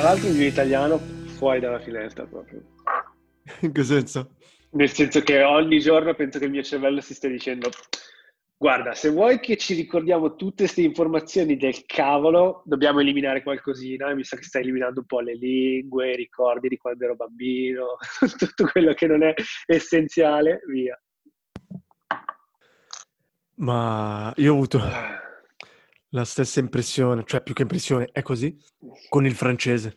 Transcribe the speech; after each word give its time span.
Tra 0.00 0.08
l'altro 0.08 0.30
il 0.30 0.36
mio 0.36 0.46
italiano 0.46 0.96
fuori 0.96 1.60
dalla 1.60 1.78
finestra 1.78 2.24
proprio. 2.24 2.62
In 3.60 3.70
che 3.70 3.84
senso? 3.84 4.36
Nel 4.70 4.88
senso 4.88 5.20
che 5.20 5.42
ogni 5.42 5.78
giorno 5.78 6.14
penso 6.14 6.38
che 6.38 6.46
il 6.46 6.50
mio 6.50 6.62
cervello 6.62 7.02
si 7.02 7.12
stia 7.12 7.28
dicendo 7.28 7.68
guarda, 8.56 8.94
se 8.94 9.10
vuoi 9.10 9.40
che 9.40 9.58
ci 9.58 9.74
ricordiamo 9.74 10.36
tutte 10.36 10.62
queste 10.62 10.80
informazioni 10.80 11.58
del 11.58 11.84
cavolo, 11.84 12.62
dobbiamo 12.64 13.00
eliminare 13.00 13.42
qualcosina. 13.42 14.14
Mi 14.14 14.24
sa 14.24 14.38
che 14.38 14.42
stai 14.44 14.62
eliminando 14.62 15.00
un 15.00 15.06
po' 15.06 15.20
le 15.20 15.34
lingue, 15.34 16.12
i 16.12 16.16
ricordi 16.16 16.68
di 16.68 16.78
quando 16.78 17.04
ero 17.04 17.16
bambino, 17.16 17.98
tutto 18.38 18.70
quello 18.72 18.94
che 18.94 19.06
non 19.06 19.22
è 19.22 19.34
essenziale, 19.66 20.62
via. 20.66 20.98
Ma 23.56 24.32
io 24.36 24.52
ho 24.52 24.54
avuto 24.54 24.78
ah. 24.78 25.29
La 26.12 26.24
stessa 26.24 26.58
impressione, 26.58 27.22
cioè 27.24 27.40
più 27.40 27.54
che 27.54 27.62
impressione, 27.62 28.08
è 28.10 28.22
così 28.22 28.58
con 29.08 29.26
il 29.26 29.34
francese. 29.34 29.94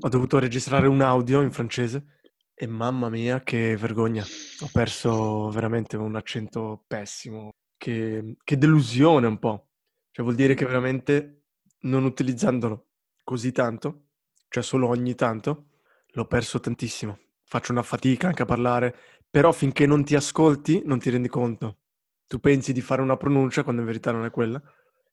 Ho 0.00 0.08
dovuto 0.08 0.40
registrare 0.40 0.88
un 0.88 1.00
audio 1.00 1.40
in 1.40 1.52
francese 1.52 2.18
e 2.52 2.66
mamma 2.66 3.08
mia 3.08 3.40
che 3.42 3.76
vergogna. 3.76 4.24
Ho 4.60 4.68
perso 4.72 5.50
veramente 5.50 5.96
un 5.96 6.16
accento 6.16 6.82
pessimo. 6.88 7.50
Che, 7.76 8.36
che 8.42 8.58
delusione 8.58 9.28
un 9.28 9.38
po'. 9.38 9.68
Cioè 10.10 10.24
vuol 10.24 10.36
dire 10.36 10.54
che 10.54 10.66
veramente 10.66 11.44
non 11.82 12.04
utilizzandolo 12.04 12.88
così 13.22 13.52
tanto, 13.52 14.06
cioè 14.48 14.64
solo 14.64 14.88
ogni 14.88 15.14
tanto, 15.14 15.66
l'ho 16.08 16.26
perso 16.26 16.58
tantissimo. 16.58 17.18
Faccio 17.44 17.70
una 17.70 17.82
fatica 17.84 18.26
anche 18.26 18.42
a 18.42 18.46
parlare, 18.46 18.96
però 19.30 19.52
finché 19.52 19.86
non 19.86 20.02
ti 20.02 20.16
ascolti 20.16 20.82
non 20.84 20.98
ti 20.98 21.08
rendi 21.08 21.28
conto. 21.28 21.78
Tu 22.26 22.40
pensi 22.40 22.72
di 22.72 22.80
fare 22.80 23.00
una 23.00 23.16
pronuncia 23.16 23.62
quando 23.62 23.82
in 23.82 23.86
verità 23.86 24.10
non 24.10 24.24
è 24.24 24.30
quella 24.30 24.60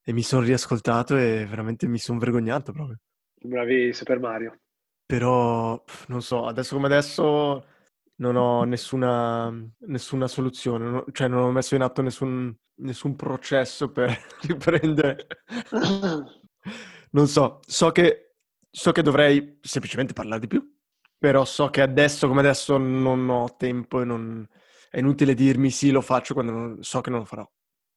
e 0.03 0.13
mi 0.13 0.23
sono 0.23 0.43
riascoltato 0.43 1.17
e 1.17 1.45
veramente 1.45 1.87
mi 1.87 1.97
sono 1.97 2.19
vergognato 2.19 2.71
proprio. 2.71 2.99
Bravi 3.41 3.93
Super 3.93 4.19
Mario. 4.19 4.59
Però, 5.05 5.83
non 6.07 6.21
so, 6.21 6.45
adesso 6.45 6.75
come 6.75 6.87
adesso 6.87 7.65
non 8.17 8.35
ho 8.35 8.63
nessuna, 8.63 9.51
nessuna 9.79 10.27
soluzione, 10.27 10.89
no, 10.89 11.05
cioè 11.11 11.27
non 11.27 11.43
ho 11.43 11.51
messo 11.51 11.75
in 11.75 11.81
atto 11.81 12.01
nessun, 12.01 12.55
nessun 12.75 13.15
processo 13.15 13.91
per 13.91 14.15
riprendere. 14.41 15.27
non 17.11 17.27
so, 17.27 17.59
so 17.65 17.91
che, 17.91 18.35
so 18.69 18.91
che 18.91 19.01
dovrei 19.01 19.57
semplicemente 19.61 20.13
parlare 20.13 20.41
di 20.41 20.47
più, 20.47 20.77
però 21.17 21.45
so 21.45 21.69
che 21.69 21.81
adesso 21.81 22.27
come 22.27 22.41
adesso 22.41 22.77
non 22.77 23.29
ho 23.29 23.55
tempo 23.57 24.01
e 24.01 24.05
non... 24.05 24.47
è 24.89 24.99
inutile 24.99 25.33
dirmi 25.33 25.71
sì, 25.71 25.91
lo 25.91 26.01
faccio 26.01 26.33
quando 26.33 26.51
non, 26.51 26.83
so 26.83 27.01
che 27.01 27.09
non 27.09 27.19
lo 27.19 27.25
farò 27.25 27.49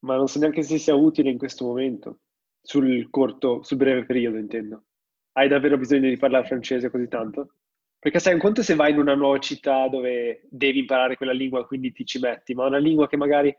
ma 0.02 0.16
non 0.16 0.28
so 0.28 0.38
neanche 0.38 0.62
se 0.62 0.78
sia 0.78 0.94
utile 0.94 1.30
in 1.30 1.38
questo 1.38 1.64
momento, 1.64 2.20
sul 2.60 3.08
corto, 3.10 3.62
sul 3.62 3.76
breve 3.76 4.04
periodo 4.04 4.38
intendo. 4.38 4.84
Hai 5.32 5.48
davvero 5.48 5.78
bisogno 5.78 6.08
di 6.08 6.16
parlare 6.16 6.46
francese 6.46 6.90
così 6.90 7.08
tanto? 7.08 7.54
Perché 7.98 8.18
sai, 8.18 8.34
un 8.34 8.40
conto 8.40 8.62
se 8.62 8.74
vai 8.74 8.90
in 8.90 8.98
una 8.98 9.14
nuova 9.14 9.38
città 9.38 9.88
dove 9.88 10.42
devi 10.50 10.80
imparare 10.80 11.16
quella 11.16 11.32
lingua, 11.32 11.66
quindi 11.66 11.92
ti 11.92 12.04
ci 12.04 12.18
metti, 12.18 12.52
ma 12.52 12.66
una 12.66 12.78
lingua 12.78 13.06
che 13.08 13.16
magari 13.16 13.56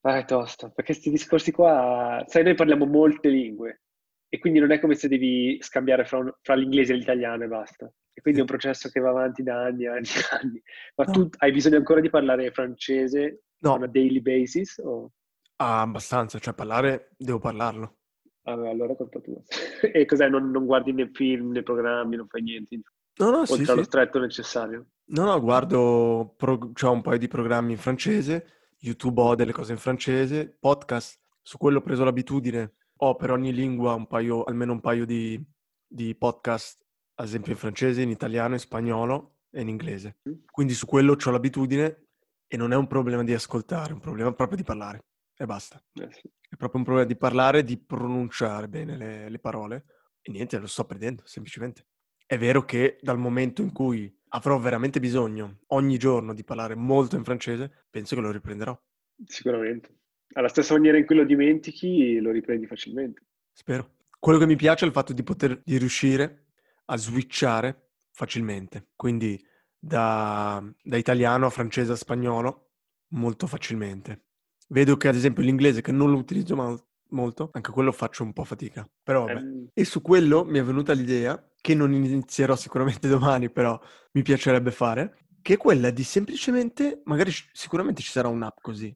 ah, 0.00 0.18
è 0.18 0.24
tosta, 0.24 0.68
perché 0.68 0.92
questi 0.92 1.10
discorsi 1.10 1.52
qua, 1.52 2.24
sai, 2.26 2.42
noi 2.42 2.54
parliamo 2.54 2.86
molte 2.86 3.28
lingue 3.28 3.82
e 4.28 4.38
quindi 4.40 4.58
non 4.58 4.72
è 4.72 4.80
come 4.80 4.96
se 4.96 5.06
devi 5.06 5.58
scambiare 5.60 6.04
fra, 6.04 6.18
un, 6.18 6.32
fra 6.42 6.56
l'inglese 6.56 6.92
e 6.92 6.96
l'italiano 6.96 7.44
e 7.44 7.46
basta. 7.46 7.90
E 8.12 8.20
quindi 8.20 8.40
è 8.40 8.42
un 8.42 8.48
processo 8.48 8.88
che 8.88 8.98
va 8.98 9.10
avanti 9.10 9.44
da 9.44 9.62
anni 9.62 9.84
e 9.84 9.88
anni 9.88 10.06
e 10.06 10.36
anni. 10.40 10.62
Ma 10.96 11.04
no. 11.04 11.12
tu 11.12 11.28
hai 11.38 11.52
bisogno 11.52 11.76
ancora 11.76 12.00
di 12.00 12.10
parlare 12.10 12.50
francese 12.50 13.44
no. 13.58 13.72
on 13.72 13.84
a 13.84 13.86
daily 13.86 14.20
basis? 14.20 14.78
O? 14.78 15.12
Ah, 15.56 15.82
abbastanza, 15.82 16.38
cioè 16.38 16.54
parlare, 16.54 17.10
devo 17.16 17.38
parlarlo. 17.38 17.98
Ah, 18.42 18.52
allora 18.52 18.94
colpa 18.96 19.20
tua. 19.20 19.40
e 19.92 20.04
cos'è? 20.04 20.28
Non, 20.28 20.50
non, 20.50 20.66
guardi 20.66 20.92
né 20.92 21.10
film 21.12 21.52
né 21.52 21.62
programmi, 21.62 22.16
non 22.16 22.26
fai 22.26 22.42
niente? 22.42 22.80
No, 23.16 23.30
no, 23.30 23.38
Oltre 23.40 23.64
sì, 23.64 23.70
allo 23.70 23.82
sì. 23.82 23.86
stretto 23.86 24.18
necessario? 24.18 24.86
No, 25.06 25.24
no, 25.24 25.40
guardo, 25.40 26.34
pro, 26.36 26.72
cioè 26.74 26.90
un 26.90 27.02
paio 27.02 27.18
di 27.18 27.28
programmi 27.28 27.72
in 27.72 27.78
francese, 27.78 28.74
YouTube 28.80 29.20
ho 29.20 29.34
delle 29.36 29.52
cose 29.52 29.72
in 29.72 29.78
francese, 29.78 30.56
podcast, 30.58 31.20
su 31.40 31.56
quello 31.56 31.78
ho 31.78 31.82
preso 31.82 32.02
l'abitudine, 32.02 32.74
ho 32.96 33.14
per 33.14 33.30
ogni 33.30 33.52
lingua 33.52 33.94
un 33.94 34.08
paio, 34.08 34.42
almeno 34.42 34.72
un 34.72 34.80
paio 34.80 35.06
di, 35.06 35.40
di 35.86 36.16
podcast, 36.16 36.84
ad 37.14 37.26
esempio 37.26 37.52
in 37.52 37.58
francese, 37.58 38.02
in 38.02 38.10
italiano, 38.10 38.54
in 38.54 38.60
spagnolo 38.60 39.36
e 39.50 39.60
in 39.60 39.68
inglese. 39.68 40.16
Mm. 40.28 40.32
Quindi 40.50 40.74
su 40.74 40.86
quello 40.86 41.16
ho 41.24 41.30
l'abitudine 41.30 42.06
e 42.48 42.56
non 42.56 42.72
è 42.72 42.76
un 42.76 42.88
problema 42.88 43.22
di 43.22 43.32
ascoltare, 43.32 43.90
è 43.90 43.94
un 43.94 44.00
problema 44.00 44.32
proprio 44.32 44.56
di 44.56 44.64
parlare 44.64 45.04
e 45.36 45.46
basta. 45.46 45.82
Eh 45.94 46.10
sì. 46.10 46.30
È 46.48 46.56
proprio 46.56 46.80
un 46.80 46.84
problema 46.84 47.06
di 47.06 47.16
parlare, 47.16 47.64
di 47.64 47.76
pronunciare 47.76 48.68
bene 48.68 48.96
le, 48.96 49.28
le 49.28 49.38
parole 49.38 49.84
e 50.20 50.30
niente, 50.30 50.58
lo 50.58 50.66
sto 50.66 50.84
perdendo 50.84 51.22
semplicemente. 51.26 51.86
È 52.24 52.38
vero 52.38 52.64
che 52.64 52.98
dal 53.02 53.18
momento 53.18 53.60
in 53.60 53.72
cui 53.72 54.12
avrò 54.28 54.58
veramente 54.58 54.98
bisogno 55.00 55.60
ogni 55.68 55.98
giorno 55.98 56.32
di 56.32 56.44
parlare 56.44 56.74
molto 56.74 57.16
in 57.16 57.24
francese, 57.24 57.86
penso 57.90 58.14
che 58.14 58.20
lo 58.22 58.30
riprenderò. 58.30 58.78
Sicuramente. 59.26 59.98
Alla 60.32 60.48
stessa 60.48 60.74
maniera 60.74 60.96
in 60.96 61.06
cui 61.06 61.16
lo 61.16 61.24
dimentichi, 61.24 62.18
lo 62.20 62.30
riprendi 62.30 62.66
facilmente. 62.66 63.22
Spero. 63.52 63.96
Quello 64.18 64.38
che 64.38 64.46
mi 64.46 64.56
piace 64.56 64.84
è 64.84 64.88
il 64.88 64.94
fatto 64.94 65.12
di 65.12 65.22
poter 65.22 65.60
di 65.62 65.76
riuscire 65.76 66.46
a 66.86 66.96
switchare 66.96 67.90
facilmente. 68.10 68.88
Quindi 68.96 69.40
da, 69.78 70.64
da 70.82 70.96
italiano 70.96 71.46
a 71.46 71.50
francese 71.50 71.92
a 71.92 71.96
spagnolo 71.96 72.70
molto 73.08 73.46
facilmente. 73.46 74.24
Vedo 74.68 74.96
che 74.96 75.08
ad 75.08 75.14
esempio 75.14 75.42
l'inglese, 75.42 75.80
che 75.80 75.92
non 75.92 76.10
lo 76.10 76.16
utilizzo 76.16 76.56
mal- 76.56 76.82
molto, 77.10 77.50
anche 77.52 77.70
quello 77.70 77.92
faccio 77.92 78.22
un 78.22 78.32
po' 78.32 78.44
fatica. 78.44 78.88
Però 79.02 79.26
vabbè. 79.26 79.40
Um... 79.40 79.68
E 79.72 79.84
su 79.84 80.02
quello 80.02 80.44
mi 80.44 80.58
è 80.58 80.64
venuta 80.64 80.92
l'idea, 80.92 81.42
che 81.60 81.74
non 81.74 81.92
inizierò 81.92 82.56
sicuramente 82.56 83.08
domani, 83.08 83.50
però 83.50 83.80
mi 84.12 84.22
piacerebbe 84.22 84.70
fare, 84.70 85.26
che 85.40 85.54
è 85.54 85.56
quella 85.56 85.90
di 85.90 86.04
semplicemente, 86.04 87.02
magari 87.04 87.30
sicuramente 87.52 88.02
ci 88.02 88.10
sarà 88.10 88.28
un'app 88.28 88.58
così, 88.60 88.94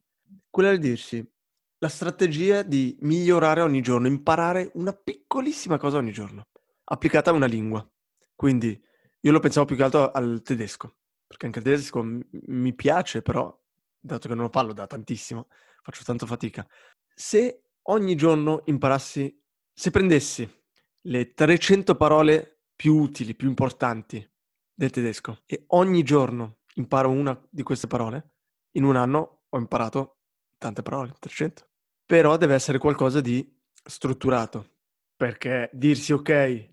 quella 0.49 0.71
di 0.71 0.79
dirsi 0.79 1.27
la 1.79 1.87
strategia 1.87 2.61
di 2.61 2.97
migliorare 3.01 3.61
ogni 3.61 3.81
giorno, 3.81 4.07
imparare 4.07 4.71
una 4.73 4.93
piccolissima 4.93 5.77
cosa 5.77 5.97
ogni 5.97 6.11
giorno, 6.11 6.47
applicata 6.85 7.29
a 7.31 7.33
una 7.33 7.45
lingua. 7.45 7.87
Quindi 8.35 8.79
io 9.21 9.31
lo 9.31 9.39
pensavo 9.39 9.65
più 9.65 9.75
che 9.75 9.83
altro 9.83 10.11
al 10.11 10.41
tedesco, 10.43 10.95
perché 11.25 11.45
anche 11.45 11.59
il 11.59 11.65
tedesco 11.65 12.03
mi 12.03 12.73
piace, 12.73 13.21
però 13.21 13.57
dato 13.99 14.27
che 14.27 14.33
non 14.33 14.45
lo 14.45 14.49
parlo 14.49 14.73
da 14.73 14.87
tantissimo, 14.87 15.47
faccio 15.81 16.03
tanto 16.03 16.25
fatica. 16.25 16.65
Se 17.13 17.63
ogni 17.83 18.15
giorno 18.15 18.61
imparassi, 18.65 19.41
se 19.73 19.91
prendessi 19.91 20.49
le 21.01 21.33
300 21.33 21.95
parole 21.95 22.61
più 22.75 22.95
utili, 22.95 23.35
più 23.35 23.47
importanti 23.47 24.27
del 24.73 24.89
tedesco 24.89 25.41
e 25.45 25.65
ogni 25.67 26.03
giorno 26.03 26.59
imparo 26.75 27.09
una 27.09 27.39
di 27.49 27.63
queste 27.63 27.87
parole, 27.87 28.33
in 28.71 28.83
un 28.83 28.95
anno 28.95 29.43
ho 29.49 29.57
imparato 29.57 30.19
tante 30.57 30.81
parole, 30.81 31.13
300. 31.19 31.67
Però 32.05 32.37
deve 32.37 32.53
essere 32.53 32.77
qualcosa 32.77 33.21
di 33.21 33.57
strutturato, 33.83 34.77
perché 35.15 35.69
dirsi 35.73 36.13
ok, 36.13 36.69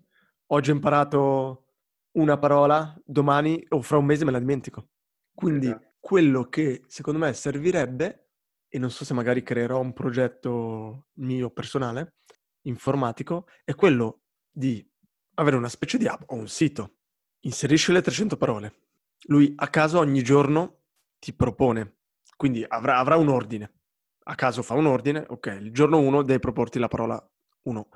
oggi 0.47 0.71
ho 0.71 0.73
imparato 0.73 1.73
una 2.11 2.37
parola, 2.37 2.99
domani 3.05 3.63
o 3.69 3.81
fra 3.81 3.97
un 3.97 4.05
mese 4.05 4.25
me 4.25 4.31
la 4.31 4.39
dimentico. 4.39 4.89
Quindi 5.33 5.67
esatto 5.67 5.86
quello 6.07 6.45
che 6.45 6.83
secondo 6.87 7.19
me 7.19 7.33
servirebbe, 7.33 8.29
e 8.69 8.79
non 8.79 8.89
so 8.89 9.03
se 9.03 9.13
magari 9.13 9.43
creerò 9.43 9.81
un 9.81 9.91
progetto 9.91 11.07
mio 11.15 11.49
personale, 11.49 12.19
informatico, 12.61 13.45
è 13.65 13.75
quello 13.75 14.21
di 14.49 14.89
avere 15.33 15.57
una 15.57 15.67
specie 15.67 15.97
di 15.97 16.07
app 16.07 16.21
o 16.27 16.35
un 16.35 16.47
sito. 16.47 16.99
Inserisci 17.41 17.91
le 17.91 18.01
300 18.01 18.37
parole. 18.37 18.73
Lui 19.23 19.51
a 19.57 19.67
caso 19.67 19.99
ogni 19.99 20.23
giorno 20.23 20.83
ti 21.19 21.33
propone, 21.33 21.97
quindi 22.37 22.63
avrà, 22.65 22.99
avrà 22.99 23.17
un 23.17 23.27
ordine. 23.27 23.69
A 24.27 24.35
caso 24.35 24.61
fa 24.61 24.75
un 24.75 24.85
ordine, 24.85 25.25
ok, 25.27 25.57
il 25.59 25.73
giorno 25.73 25.99
1 25.99 26.21
devi 26.21 26.39
proporti 26.39 26.79
la 26.79 26.87
parola 26.87 27.21
1. 27.63 27.89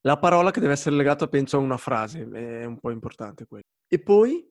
La 0.00 0.16
parola 0.16 0.50
che 0.50 0.60
deve 0.60 0.72
essere 0.72 0.96
legata, 0.96 1.28
penso, 1.28 1.58
a 1.58 1.60
una 1.60 1.76
frase, 1.76 2.26
è 2.32 2.64
un 2.64 2.78
po' 2.78 2.90
importante 2.90 3.44
quello. 3.44 3.64
E 3.86 3.98
poi 3.98 4.42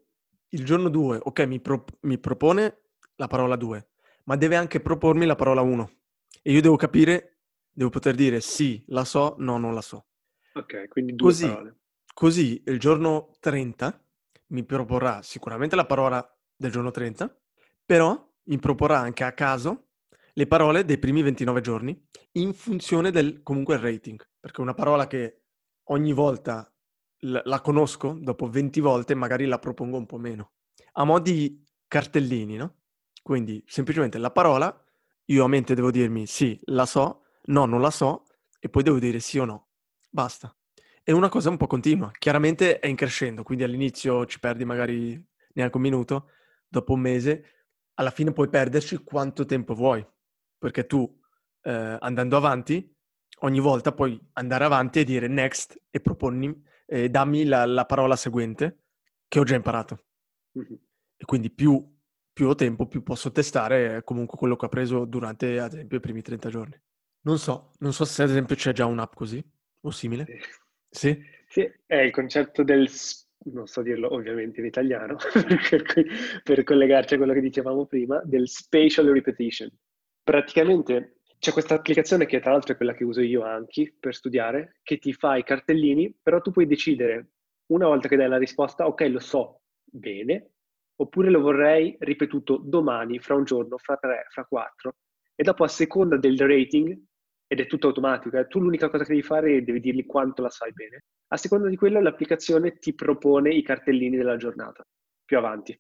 il 0.50 0.64
giorno 0.64 0.90
2, 0.90 1.20
ok, 1.24 1.40
mi, 1.48 1.60
pro- 1.60 1.86
mi 2.02 2.20
propone 2.20 2.82
la 3.18 3.28
parola 3.28 3.56
2, 3.56 3.90
ma 4.24 4.36
deve 4.36 4.56
anche 4.56 4.80
propormi 4.80 5.26
la 5.26 5.36
parola 5.36 5.62
1. 5.62 5.92
E 6.42 6.52
io 6.52 6.62
devo 6.62 6.76
capire, 6.76 7.40
devo 7.72 7.90
poter 7.90 8.16
dire 8.16 8.40
sì, 8.42 8.84
la 8.88 9.04
so, 9.04 9.36
no, 9.40 9.58
non 9.58 9.74
la 9.74 9.82
so. 9.82 10.08
Ok, 10.54 10.88
quindi 10.88 11.16
due 11.16 11.30
Così, 11.30 11.48
parole. 11.48 11.76
Così 12.14 12.64
il 12.66 12.80
giorno 12.80 13.32
30 13.40 14.04
mi 14.48 14.64
proporrà 14.64 15.22
sicuramente 15.22 15.76
la 15.76 15.86
parola 15.86 16.26
del 16.56 16.72
giorno 16.72 16.90
30, 16.92 17.36
però 17.86 18.26
mi 18.44 18.58
proporrà 18.58 19.00
anche 19.00 19.24
a 19.24 19.34
caso 19.34 19.90
le 20.34 20.48
parole 20.48 20.86
dei 20.86 20.98
primi 20.98 21.22
29 21.22 21.62
giorni 21.62 22.08
in 22.34 22.54
funzione 22.54 23.12
del 23.12 23.44
comunque 23.44 23.78
rating, 23.78 24.20
perché 24.40 24.62
una 24.62 24.74
parola 24.74 25.08
che 25.08 25.42
ogni 25.90 26.14
volta 26.14 26.72
l- 27.20 27.40
la 27.44 27.62
conosco, 27.62 28.18
dopo 28.20 28.48
20 28.48 28.80
volte 28.80 29.16
magari 29.16 29.46
la 29.46 29.60
propongo 29.60 29.98
un 29.98 30.06
po' 30.06 30.18
meno. 30.18 30.54
A 30.94 31.04
mo' 31.04 31.20
di 31.20 31.64
cartellini, 31.88 32.56
no? 32.56 32.77
Quindi 33.28 33.62
semplicemente 33.68 34.18
la 34.20 34.32
parola, 34.32 34.74
io 35.26 35.44
a 35.44 35.50
mente 35.50 35.76
devo 35.76 35.92
dirmi 35.92 36.26
sì, 36.28 36.58
la 36.68 36.86
so, 36.86 37.26
no, 37.48 37.66
non 37.66 37.82
la 37.82 37.92
so, 37.92 38.24
e 38.58 38.70
poi 38.70 38.84
devo 38.84 39.00
dire 39.00 39.20
sì 39.20 39.38
o 39.38 39.44
no. 39.44 39.68
Basta. 40.10 40.56
È 41.04 41.12
una 41.12 41.28
cosa 41.28 41.50
un 41.50 41.58
po' 41.58 41.68
continua. 41.68 42.10
Chiaramente 42.18 42.80
è 42.80 42.88
in 42.88 42.96
crescendo, 42.96 43.44
quindi 43.44 43.66
all'inizio 43.66 44.26
ci 44.28 44.40
perdi 44.40 44.64
magari 44.64 45.22
neanche 45.56 45.76
un 45.76 45.82
minuto, 45.82 46.30
dopo 46.70 46.94
un 46.94 47.02
mese 47.02 47.66
alla 47.96 48.12
fine 48.12 48.32
puoi 48.32 48.48
perderci 48.48 49.04
quanto 49.04 49.44
tempo 49.44 49.74
vuoi, 49.74 50.08
perché 50.58 50.86
tu 50.86 51.06
eh, 51.64 51.98
andando 52.00 52.38
avanti, 52.38 52.96
ogni 53.40 53.60
volta 53.60 53.92
puoi 53.92 54.18
andare 54.36 54.64
avanti 54.64 55.00
e 55.00 55.04
dire 55.04 55.28
next 55.28 55.78
e 55.90 56.00
proponni, 56.00 56.64
eh, 56.86 57.10
dammi 57.10 57.44
la, 57.44 57.66
la, 57.66 57.86
parola 57.86 58.16
seguente 58.16 58.84
che 59.28 59.40
ho 59.40 59.44
già 59.44 59.56
imparato. 59.56 60.06
E 60.54 61.26
quindi 61.26 61.52
più, 61.52 61.97
più 62.38 62.50
ho 62.50 62.54
tempo, 62.54 62.86
più 62.86 63.02
posso 63.02 63.32
testare 63.32 64.04
comunque 64.04 64.38
quello 64.38 64.56
che 64.56 64.68
ho 64.68 64.70
preso 64.70 65.06
durante, 65.06 65.58
ad 65.58 65.74
esempio, 65.74 65.98
i 65.98 66.00
primi 66.00 66.22
30 66.22 66.50
giorni. 66.50 66.80
Non 67.22 67.40
so, 67.40 67.72
non 67.80 67.94
so 67.94 68.06
se 68.06 68.22
ad 68.22 68.30
esempio 68.30 68.56
c'è 68.56 68.74
già 68.74 68.86
un'app 68.86 69.16
così 69.16 69.44
o 69.82 69.90
simile. 69.90 70.28
Sì? 70.88 71.20
Sì, 71.48 71.68
è 71.88 71.96
il 71.96 72.12
concetto 72.12 72.62
del 72.62 72.88
non 73.46 73.66
so 73.66 73.82
dirlo 73.82 74.14
ovviamente 74.14 74.60
in 74.60 74.68
italiano, 74.68 75.16
per, 75.34 75.84
per 76.44 76.64
collegarci 76.64 77.16
a 77.16 77.18
quello 77.18 77.34
che 77.34 77.42
dicevamo 77.42 77.88
prima, 77.88 78.22
del 78.24 78.48
spatial 78.48 79.08
repetition. 79.08 79.72
Praticamente 80.22 81.22
c'è 81.40 81.52
questa 81.52 81.74
applicazione 81.74 82.28
che 82.28 82.40
tra 82.40 82.52
l'altro 82.52 82.74
è 82.74 82.78
quella 82.78 82.94
che 82.94 83.04
uso 83.04 83.22
io 83.22 83.42
anche 83.42 83.96
per 84.00 84.14
studiare, 84.14 84.76
che 84.84 85.00
ti 85.00 85.12
fa 85.12 85.38
i 85.38 85.44
cartellini, 85.44 86.16
però 86.22 86.40
tu 86.40 86.52
puoi 86.52 86.68
decidere 86.68 87.32
una 87.72 87.88
volta 87.88 88.08
che 88.08 88.16
dai 88.16 88.30
la 88.30 88.38
risposta, 88.38 88.86
ok, 88.86 89.02
lo 89.10 89.20
so 89.20 89.62
bene, 89.84 90.52
oppure 90.98 91.30
lo 91.30 91.42
vorrei 91.42 91.96
ripetuto 92.00 92.58
domani, 92.58 93.20
fra 93.20 93.36
un 93.36 93.44
giorno, 93.44 93.78
fra 93.78 93.98
tre, 93.98 94.26
fra 94.30 94.46
quattro. 94.46 94.96
E 95.36 95.44
dopo 95.44 95.64
a 95.64 95.68
seconda 95.68 96.18
del 96.18 96.38
rating, 96.38 96.98
ed 97.48 97.60
è 97.60 97.68
tutto 97.68 97.88
automatico, 97.88 98.38
eh, 98.38 98.48
tu 98.48 98.60
l'unica 98.60 98.90
cosa 98.90 99.04
che 99.04 99.14
devi 99.14 99.24
fare 99.26 99.58
è 99.58 99.62
devi 99.62 99.80
dirgli 99.80 100.06
quanto 100.06 100.42
la 100.42 100.50
sai 100.50 100.74
bene. 100.74 101.04
A 101.30 101.38
seconda 101.38 101.70
di 101.70 101.78
quello 101.78 102.02
l'applicazione 102.02 102.78
ti 102.78 102.94
propone 102.94 103.54
i 103.54 103.64
cartellini 103.64 104.18
della 104.18 104.38
giornata, 104.38 104.86
più 105.24 105.38
avanti. 105.38 105.80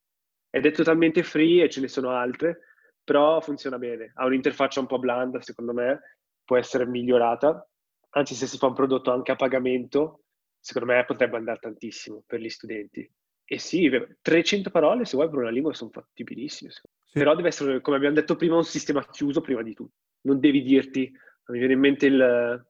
Ed 0.50 0.66
è 0.66 0.72
totalmente 0.72 1.24
free 1.24 1.64
e 1.64 1.70
ce 1.70 1.82
ne 1.82 1.88
sono 1.88 2.12
altre, 2.12 2.60
però 3.04 3.42
funziona 3.42 3.78
bene. 3.78 4.12
Ha 4.16 4.26
un'interfaccia 4.26 4.80
un 4.80 4.88
po' 4.88 5.00
blanda, 5.00 5.42
secondo 5.42 5.74
me, 5.74 6.18
può 6.44 6.58
essere 6.58 6.86
migliorata. 6.86 7.68
Anzi, 8.12 8.34
se 8.34 8.48
si 8.48 8.58
fa 8.58 8.68
un 8.68 8.74
prodotto 8.74 9.12
anche 9.12 9.32
a 9.32 9.36
pagamento, 9.36 10.24
secondo 10.60 10.94
me 10.94 11.04
potrebbe 11.06 11.38
andare 11.38 11.60
tantissimo 11.60 12.24
per 12.26 12.40
gli 12.40 12.50
studenti. 12.50 13.10
E 13.50 13.60
sì, 13.60 13.90
300 14.22 14.70
parole, 14.70 15.06
se 15.06 15.16
vuoi, 15.16 15.30
per 15.30 15.40
una 15.40 15.50
lingua 15.50 15.74
sono 15.74 15.90
fattibilissime. 15.90 16.70
Sì. 16.70 16.82
Però 17.14 17.34
deve 17.34 17.48
essere, 17.48 17.80
come 17.80 17.96
abbiamo 17.96 18.16
detto 18.16 18.36
prima, 18.36 18.58
un 18.58 18.66
sistema 18.66 19.06
chiuso 19.10 19.40
prima 19.40 19.64
di 19.64 19.74
tutto. 19.74 19.94
Non 20.22 20.42
devi 20.42 20.62
dirti, 20.64 21.10
mi 21.48 21.58
viene 21.58 21.74
in 21.74 21.80
mente 21.80 22.08
il, 22.08 22.66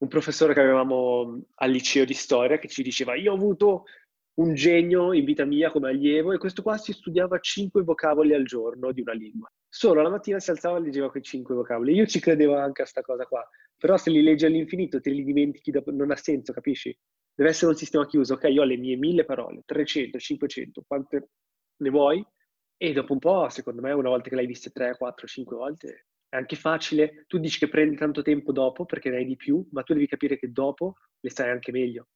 un 0.00 0.08
professore 0.08 0.54
che 0.54 0.60
avevamo 0.60 1.42
al 1.56 1.70
liceo 1.70 2.04
di 2.04 2.14
storia 2.14 2.58
che 2.58 2.68
ci 2.68 2.82
diceva 2.82 3.16
io 3.16 3.32
ho 3.32 3.34
avuto 3.34 3.84
un 4.34 4.54
genio 4.54 5.12
in 5.12 5.24
vita 5.24 5.44
mia 5.44 5.70
come 5.70 5.90
allievo 5.90 6.32
e 6.32 6.38
questo 6.38 6.62
qua 6.62 6.78
si 6.78 6.92
studiava 6.92 7.38
cinque 7.40 7.82
vocaboli 7.82 8.32
al 8.32 8.44
giorno 8.44 8.92
di 8.92 9.00
una 9.00 9.12
lingua. 9.12 9.50
Solo 9.68 10.00
la 10.00 10.08
mattina 10.08 10.38
si 10.38 10.50
alzava 10.50 10.78
e 10.78 10.80
leggeva 10.80 11.10
quei 11.10 11.22
cinque 11.22 11.54
vocaboli. 11.54 11.94
Io 11.94 12.06
ci 12.06 12.20
credevo 12.20 12.56
anche 12.56 12.82
a 12.82 12.84
questa 12.84 13.02
cosa 13.02 13.26
qua, 13.26 13.46
però 13.76 13.96
se 13.96 14.10
li 14.10 14.22
leggi 14.22 14.46
all'infinito 14.46 15.00
te 15.00 15.10
li 15.10 15.24
dimentichi, 15.24 15.70
dopo, 15.70 15.90
non 15.90 16.10
ha 16.10 16.16
senso, 16.16 16.52
capisci? 16.52 16.96
Deve 17.40 17.52
essere 17.52 17.70
un 17.70 17.76
sistema 17.78 18.06
chiuso, 18.06 18.34
ok, 18.34 18.44
io 18.50 18.60
ho 18.60 18.66
le 18.66 18.76
mie 18.76 18.96
mille 18.96 19.24
parole, 19.24 19.62
300, 19.64 20.18
500, 20.18 20.84
quante 20.86 21.30
ne 21.78 21.88
vuoi? 21.88 22.22
E 22.76 22.92
dopo 22.92 23.14
un 23.14 23.18
po', 23.18 23.48
secondo 23.48 23.80
me, 23.80 23.92
una 23.92 24.10
volta 24.10 24.28
che 24.28 24.34
l'hai 24.34 24.44
viste 24.44 24.68
3, 24.68 24.98
4, 24.98 25.26
5 25.26 25.56
volte, 25.56 26.08
è 26.28 26.36
anche 26.36 26.54
facile, 26.56 27.24
tu 27.26 27.38
dici 27.38 27.58
che 27.58 27.70
prendi 27.70 27.96
tanto 27.96 28.20
tempo 28.20 28.52
dopo 28.52 28.84
perché 28.84 29.08
ne 29.08 29.16
hai 29.16 29.24
di 29.24 29.36
più, 29.36 29.66
ma 29.70 29.82
tu 29.82 29.94
devi 29.94 30.06
capire 30.06 30.38
che 30.38 30.52
dopo 30.52 30.96
le 31.18 31.30
sai 31.30 31.48
anche 31.48 31.72
meglio. 31.72 32.08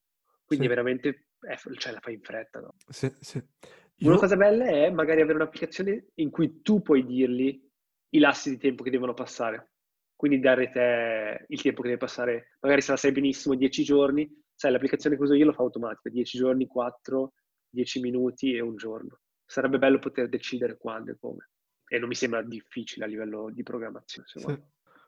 Quindi 0.44 0.66
sì. 0.66 0.70
veramente 0.70 1.08
eh, 1.40 1.74
cioè, 1.78 1.92
la 1.94 2.00
fai 2.00 2.12
in 2.12 2.20
fretta. 2.20 2.60
No? 2.60 2.74
Sì, 2.86 3.10
sì. 3.20 3.38
Io... 3.38 4.10
Una 4.10 4.18
cosa 4.18 4.36
bella 4.36 4.66
è 4.66 4.90
magari 4.90 5.22
avere 5.22 5.38
un'applicazione 5.38 6.08
in 6.16 6.30
cui 6.30 6.60
tu 6.60 6.82
puoi 6.82 7.02
dirgli 7.06 7.66
i 8.10 8.18
lassi 8.18 8.50
di 8.50 8.58
tempo 8.58 8.82
che 8.82 8.90
devono 8.90 9.14
passare. 9.14 9.70
Quindi 10.14 10.38
dare 10.38 10.70
te 10.70 11.46
il 11.48 11.62
tempo 11.62 11.80
che 11.80 11.88
deve 11.88 12.00
passare, 12.00 12.58
magari 12.60 12.82
se 12.82 12.90
la 12.90 12.98
sai 12.98 13.12
benissimo 13.12 13.54
10 13.54 13.84
giorni, 13.84 14.42
sai 14.54 14.72
l'applicazione 14.72 15.16
che 15.16 15.22
uso 15.22 15.34
io 15.34 15.46
lo 15.46 15.52
fa 15.52 15.62
automatica, 15.62 16.08
10 16.08 16.38
giorni, 16.38 16.66
4, 16.66 17.32
10 17.68 18.00
minuti 18.00 18.54
e 18.54 18.60
un 18.60 18.76
giorno. 18.76 19.20
Sarebbe 19.44 19.78
bello 19.78 19.98
poter 19.98 20.28
decidere 20.28 20.76
quando 20.76 21.10
e 21.10 21.16
come 21.18 21.48
e 21.86 21.98
non 21.98 22.08
mi 22.08 22.14
sembra 22.14 22.42
difficile 22.42 23.04
a 23.04 23.08
livello 23.08 23.50
di 23.50 23.62
programmazione. 23.62 24.26
Sì. 24.28 24.62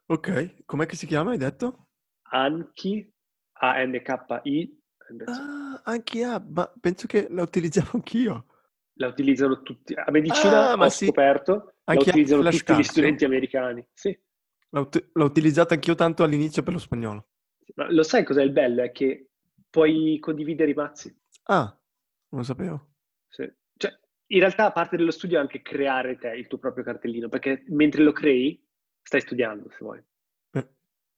Ok, 0.07 0.65
com'è 0.65 0.87
che 0.87 0.97
si 0.97 1.07
chiama, 1.07 1.33
hai 1.33 1.39
detto? 1.39 1.89
Anki, 2.31 3.13
A-N-K-I. 3.59 4.81
Ah, 5.25 5.81
Anki 5.85 6.23
A, 6.23 6.45
ma 6.47 6.73
penso 6.81 7.07
che 7.07 7.27
la 7.31 7.43
utilizzavo 7.43 7.91
anch'io. 7.95 8.47
La 8.99 9.09
utilizzano 9.09 9.63
tutti, 9.63 9.95
a 9.95 10.11
medicina 10.11 10.71
ah, 10.71 10.75
ho 10.75 10.89
sì. 10.89 11.07
scoperto, 11.07 11.75
Anche 11.85 12.05
la 12.05 12.11
utilizzano 12.11 12.43
tutti 12.43 12.63
card, 12.63 12.81
gli 12.81 12.85
studenti 12.85 13.25
americani. 13.25 13.87
Sì. 13.93 14.19
L'ho, 14.71 14.89
l'ho 15.13 15.25
utilizzata 15.25 15.75
anch'io 15.75 15.95
tanto 15.95 16.23
all'inizio 16.23 16.63
per 16.63 16.73
lo 16.73 16.79
spagnolo. 16.79 17.29
Ma 17.75 17.91
lo 17.91 18.03
sai 18.03 18.25
cos'è 18.25 18.43
il 18.43 18.53
bello? 18.53 18.83
È 18.83 18.93
che 18.93 19.26
puoi 19.77 20.19
condividere 20.21 20.71
i 20.71 20.75
mazzi. 20.75 21.15
Ah, 21.45 21.65
non 22.29 22.41
lo 22.41 22.43
sapevo. 22.43 22.89
Sì 23.29 23.45
in 24.29 24.41
realtà 24.41 24.73
parte 24.73 24.97
dello 24.97 25.11
studio 25.11 25.39
è 25.39 25.41
anche 25.41 25.63
creare 25.63 26.17
te 26.17 26.31
il 26.31 26.47
tuo 26.47 26.59
proprio 26.59 26.85
cartellino, 26.85 27.29
perché 27.29 27.65
mentre 27.69 28.03
lo 28.03 28.13
crei 28.13 28.61
stai 29.03 29.21
studiando, 29.21 29.71
se 29.71 29.79
vuoi. 29.81 30.03
Eh. 30.53 30.69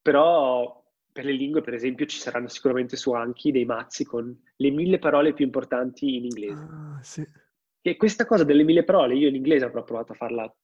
Però 0.02 0.84
per 1.10 1.24
le 1.24 1.32
lingue, 1.32 1.62
per 1.62 1.74
esempio, 1.74 2.06
ci 2.06 2.18
saranno 2.18 2.48
sicuramente 2.48 2.96
su 2.96 3.12
Anki 3.12 3.50
dei 3.50 3.64
mazzi 3.64 4.04
con 4.04 4.38
le 4.56 4.70
mille 4.70 4.98
parole 4.98 5.32
più 5.32 5.44
importanti 5.44 6.16
in 6.16 6.24
inglese. 6.24 6.66
Ah, 6.70 6.98
sì. 7.02 7.26
E 7.80 7.96
questa 7.96 8.26
cosa 8.26 8.44
delle 8.44 8.64
mille 8.64 8.84
parole, 8.84 9.14
io 9.14 9.28
in 9.28 9.34
inglese 9.34 9.64
avrò 9.64 9.82
provato 9.82 10.12
a 10.12 10.16
farla 10.16 10.54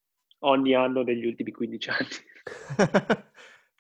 ogni 0.40 0.74
anno 0.74 1.02
degli 1.02 1.24
ultimi 1.24 1.50
15 1.50 1.90
anni. 1.90 2.08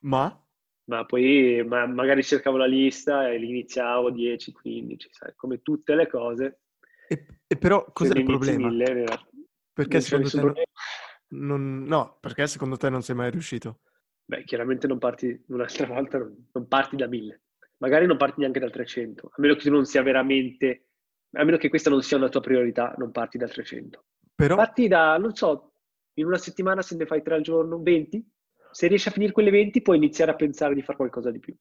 ma? 0.02 0.43
Ma 0.86 1.04
poi 1.06 1.64
ma 1.66 1.86
magari 1.86 2.22
cercavo 2.22 2.58
la 2.58 2.66
lista 2.66 3.30
e 3.30 3.38
li 3.38 3.48
iniziavo 3.48 4.10
10, 4.10 4.52
15, 4.52 5.08
sai, 5.10 5.32
come 5.34 5.62
tutte 5.62 5.94
le 5.94 6.06
cose 6.06 6.58
e, 7.06 7.26
e 7.46 7.56
però 7.56 7.84
cos'è 7.92 8.16
il 8.16 8.24
problema? 8.24 8.68
Mille, 8.68 9.06
perché 9.72 10.00
secondo 10.00 10.28
te 10.28 10.40
non, 10.40 10.52
non, 11.28 11.82
no, 11.84 12.16
perché 12.20 12.46
secondo 12.46 12.76
te 12.76 12.88
non 12.88 13.02
sei 13.02 13.14
mai 13.14 13.30
riuscito? 13.30 13.80
Beh, 14.24 14.44
chiaramente 14.44 14.86
non 14.86 14.98
parti 14.98 15.44
un'altra 15.48 15.86
volta, 15.86 16.18
non, 16.18 16.48
non 16.52 16.68
parti 16.68 16.96
da 16.96 17.06
mille. 17.06 17.42
Magari 17.78 18.06
non 18.06 18.16
parti 18.16 18.40
neanche 18.40 18.60
dal 18.60 18.70
300, 18.70 19.30
a 19.32 19.34
meno 19.38 19.54
che 19.54 19.60
tu 19.60 19.70
non 19.70 19.84
sia 19.84 20.02
veramente, 20.02 20.86
a 21.32 21.44
meno 21.44 21.58
che 21.58 21.68
questa 21.68 21.90
non 21.90 22.02
sia 22.02 22.16
una 22.16 22.28
tua 22.28 22.40
priorità, 22.40 22.94
non 22.96 23.10
parti 23.10 23.36
dal 23.36 23.50
300. 23.50 24.04
Però... 24.34 24.56
Parti 24.56 24.88
da, 24.88 25.18
non 25.18 25.34
so, 25.34 25.74
in 26.14 26.26
una 26.26 26.38
settimana 26.38 26.80
se 26.80 26.96
ne 26.96 27.04
fai 27.04 27.22
tre 27.22 27.34
al 27.34 27.42
giorno, 27.42 27.82
20? 27.82 28.32
Se 28.74 28.88
riesci 28.88 29.06
a 29.06 29.12
finire 29.12 29.30
quelle 29.30 29.50
20 29.50 29.82
puoi 29.82 29.98
iniziare 29.98 30.32
a 30.32 30.34
pensare 30.34 30.74
di 30.74 30.82
fare 30.82 30.96
qualcosa 30.96 31.30
di 31.30 31.38
più. 31.38 31.54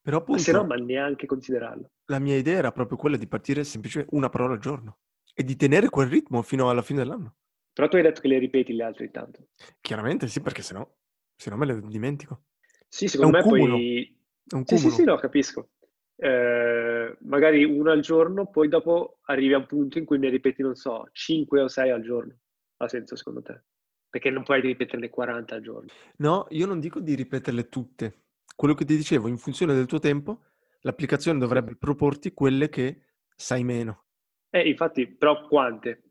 Però 0.00 0.18
appunto, 0.18 0.40
ma 0.40 0.46
se 0.46 0.52
no, 0.52 0.64
ma 0.64 0.76
neanche 0.76 1.26
considerarlo. 1.26 1.90
La 2.06 2.20
mia 2.20 2.36
idea 2.36 2.58
era 2.58 2.70
proprio 2.70 2.96
quella 2.96 3.16
di 3.16 3.26
partire 3.26 3.64
semplicemente 3.64 4.14
una 4.14 4.28
parola 4.28 4.54
al 4.54 4.60
giorno 4.60 4.98
e 5.34 5.42
di 5.42 5.56
tenere 5.56 5.88
quel 5.88 6.06
ritmo 6.06 6.40
fino 6.42 6.70
alla 6.70 6.82
fine 6.82 7.00
dell'anno. 7.00 7.34
Però 7.72 7.88
tu 7.88 7.96
hai 7.96 8.02
detto 8.02 8.20
che 8.20 8.28
le 8.28 8.38
ripeti 8.38 8.74
le 8.74 8.84
altre 8.84 9.06
intanto. 9.06 9.48
Chiaramente 9.80 10.28
sì, 10.28 10.40
perché 10.40 10.62
sennò, 10.62 10.88
sennò 11.34 11.56
me 11.56 11.66
le 11.66 11.80
dimentico. 11.80 12.44
Sì, 12.86 13.08
secondo 13.08 13.38
me 13.38 13.42
cumulo. 13.42 13.74
poi... 13.74 14.16
È 14.44 14.54
un 14.54 14.64
cumulo. 14.64 14.86
Sì, 14.86 14.90
sì, 14.90 14.94
sì, 14.94 15.04
no, 15.04 15.16
capisco. 15.16 15.70
Eh, 16.14 17.16
magari 17.22 17.64
una 17.64 17.90
al 17.90 18.02
giorno, 18.02 18.46
poi 18.46 18.68
dopo 18.68 19.18
arrivi 19.22 19.54
a 19.54 19.58
un 19.58 19.66
punto 19.66 19.98
in 19.98 20.04
cui 20.04 20.18
ne 20.18 20.28
ripeti, 20.28 20.62
non 20.62 20.76
so, 20.76 21.08
5 21.10 21.60
o 21.60 21.66
6 21.66 21.90
al 21.90 22.02
giorno. 22.02 22.36
Ha 22.76 22.88
senso 22.88 23.16
secondo 23.16 23.42
te? 23.42 23.62
Perché 24.12 24.28
non 24.28 24.42
puoi 24.42 24.60
ripeterle 24.60 25.08
40 25.08 25.54
al 25.54 25.62
giorno. 25.62 25.90
No, 26.16 26.46
io 26.50 26.66
non 26.66 26.80
dico 26.80 27.00
di 27.00 27.14
ripeterle 27.14 27.70
tutte 27.70 28.24
quello 28.54 28.74
che 28.74 28.84
ti 28.84 28.94
dicevo, 28.94 29.26
in 29.26 29.38
funzione 29.38 29.72
del 29.72 29.86
tuo 29.86 29.98
tempo, 29.98 30.42
l'applicazione 30.80 31.38
dovrebbe 31.38 31.76
proporti 31.76 32.34
quelle 32.34 32.68
che 32.68 33.06
sai 33.34 33.64
meno. 33.64 34.04
Eh, 34.50 34.68
infatti, 34.68 35.06
però 35.06 35.46
quante? 35.46 36.02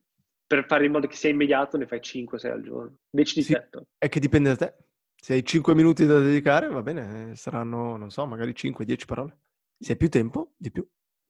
Per 0.48 0.65
fare 0.65 0.86
in 0.86 0.93
modo 0.93 1.05
che 1.05 1.15
sia 1.15 1.29
immediato 1.29 1.77
ne 1.77 1.86
fai 1.86 2.00
5-6 2.00 2.51
al 2.51 2.63
giorno. 2.63 2.98
Decidi 3.08 3.43
sì, 3.43 3.53
te. 3.53 3.86
È 4.00 4.10
che 4.10 4.20
dipende 4.20 4.50
da 4.50 4.55
te. 4.55 4.75
Se 5.15 5.34
hai 5.34 5.46
5 5.46 5.75
minuti 5.75 6.08
da 6.08 6.20
dedicare, 6.20 6.67
va 6.67 6.81
bene, 6.81 7.36
saranno, 7.36 7.96
non 7.98 8.10
so, 8.10 8.25
magari 8.25 8.53
5-10 8.53 9.05
parole. 9.05 9.38
Se 9.77 9.91
hai 9.91 9.98
più 9.98 10.10
tempo, 10.10 10.53
di 10.58 10.72
più. 10.72 10.84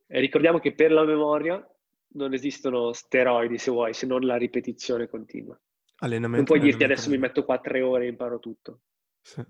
E 0.07 0.19
ricordiamo 0.21 0.59
che 0.59 0.73
per 0.73 0.93
la 0.93 1.03
memoria 1.03 1.61
non 2.13 2.33
esistono 2.33 2.93
steroidi, 2.93 3.57
se 3.57 3.71
vuoi, 3.71 3.93
se 3.93 4.05
non 4.05 4.21
la 4.21 4.37
ripetizione 4.37 5.07
continua. 5.07 5.59
Allenamento. 6.03 6.51
Non 6.51 6.59
puoi 6.59 6.59
dirti 6.59 6.83
adesso 6.83 7.09
mi 7.09 7.17
metto 7.17 7.45
qua 7.45 7.59
tre 7.59 7.81
ore 7.81 8.05
e 8.05 8.09
imparo 8.09 8.39
tutto. 8.39 8.81
Sì. 9.21 9.43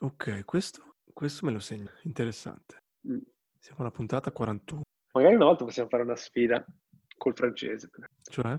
Ok, 0.00 0.44
questo, 0.44 0.96
questo 1.12 1.44
me 1.44 1.52
lo 1.52 1.58
segno. 1.58 1.90
Interessante. 2.04 2.82
Mm. 3.06 3.18
Siamo 3.58 3.80
alla 3.80 3.90
puntata 3.90 4.32
41. 4.32 4.82
Magari 5.12 5.34
una 5.34 5.44
volta 5.44 5.64
possiamo 5.64 5.88
fare 5.88 6.02
una 6.02 6.16
sfida 6.16 6.64
col 7.16 7.34
francese 7.34 7.90
Cioè? 8.22 8.58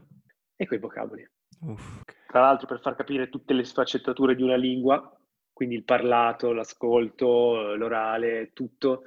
e 0.55 0.67
coi 0.67 0.77
vocaboli. 0.77 1.27
Uff. 1.62 2.03
Tra 2.27 2.41
l'altro 2.41 2.67
per 2.67 2.79
far 2.79 2.95
capire 2.95 3.29
tutte 3.29 3.53
le 3.53 3.63
sfaccettature 3.63 4.36
di 4.36 4.43
una 4.43 4.55
lingua, 4.55 5.17
quindi 5.51 5.75
il 5.75 5.83
parlato, 5.83 6.53
l'ascolto, 6.53 7.75
l'orale, 7.75 8.51
tutto. 8.53 9.03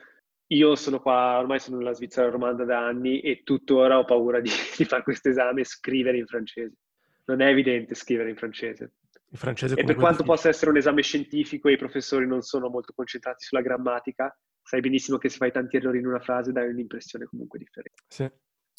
Io 0.48 0.74
sono 0.74 1.00
qua, 1.00 1.38
ormai 1.38 1.60
sono 1.60 1.78
nella 1.78 1.94
Svizzera 1.94 2.28
romanda 2.30 2.64
da 2.64 2.84
anni 2.84 3.20
e 3.20 3.42
tuttora 3.44 3.98
ho 3.98 4.04
paura 4.04 4.40
di, 4.40 4.50
di 4.76 4.84
fare 4.84 5.04
questo 5.04 5.28
esame 5.28 5.60
e 5.60 5.64
scrivere 5.64 6.18
in 6.18 6.26
francese. 6.26 6.74
Non 7.26 7.40
è 7.40 7.46
evidente 7.48 7.94
scrivere 7.94 8.30
in 8.30 8.36
francese. 8.36 8.92
Il 9.30 9.38
francese 9.38 9.74
E 9.74 9.84
per 9.84 9.94
quanto 9.94 10.22
difficile. 10.22 10.34
possa 10.34 10.48
essere 10.48 10.70
un 10.70 10.76
esame 10.76 11.02
scientifico 11.02 11.68
e 11.68 11.72
i 11.72 11.76
professori 11.78 12.26
non 12.26 12.42
sono 12.42 12.68
molto 12.68 12.92
concentrati 12.94 13.44
sulla 13.44 13.62
grammatica, 13.62 14.36
sai 14.62 14.80
benissimo 14.80 15.18
che 15.18 15.28
se 15.28 15.38
fai 15.38 15.50
tanti 15.50 15.76
errori 15.76 15.98
in 15.98 16.06
una 16.06 16.20
frase 16.20 16.52
dai 16.52 16.68
un'impressione 16.68 17.24
comunque 17.24 17.58
differente. 17.58 18.02
Sì. 18.06 18.30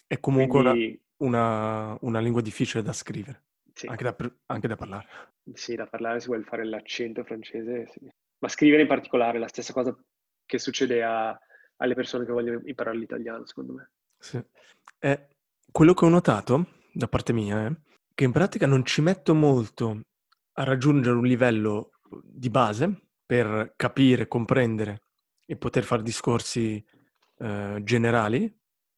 È 0.08 0.20
comunque 0.20 0.60
una, 0.60 0.72
Quindi 0.72 1.02
una- 1.18 1.98
una 2.02 2.20
lingua 2.20 2.42
difficile 2.42 2.84
da 2.84 2.94
scrivere, 2.94 3.44
sì, 3.74 3.88
anche 3.88 4.04
da, 4.04 4.16
anche 4.46 4.68
da 4.68 4.76
parlare. 4.76 5.08
sì, 5.54 5.76
da 5.76 5.88
parlare 5.88 6.20
se 6.20 6.28
vuoi 6.28 6.44
fare 6.44 6.64
l'accento 6.66 7.24
francese, 7.24 7.88
sì. 7.88 8.08
ma 8.40 8.48
scrivere 8.48 8.84
in 8.84 8.88
particolare 8.88 9.38
è 9.38 9.40
la 9.40 9.48
stessa 9.48 9.74
cosa 9.74 9.98
che 10.46 10.60
succede 10.60 11.04
a- 11.04 11.38
alle 11.78 11.96
persone 11.96 12.24
che 12.26 12.32
vogliono 12.32 12.62
imparare 12.64 12.98
l'italiano, 12.98 13.46
secondo 13.46 13.74
me. 13.74 13.90
Sì. 14.18 14.42
E 15.00 15.28
quello 15.72 15.94
che 15.94 16.06
ho 16.06 16.10
notato 16.10 16.68
da 16.94 17.08
parte 17.10 17.34
mia 17.34 17.66
è 17.66 17.72
che 18.16 18.24
in 18.24 18.32
pratica 18.32 18.66
non 18.66 18.86
ci 18.86 19.02
metto 19.02 19.36
molto 19.36 20.00
a 20.54 20.64
raggiungere 20.64 21.18
un 21.18 21.26
livello 21.26 21.92
di 22.24 22.50
base 22.50 23.10
per 23.26 23.74
capire, 23.76 24.28
comprendere 24.28 25.02
e 25.46 25.58
poter 25.58 25.84
fare 25.84 26.02
discorsi 26.02 26.84
eh, 27.38 27.82
generali, 27.84 28.52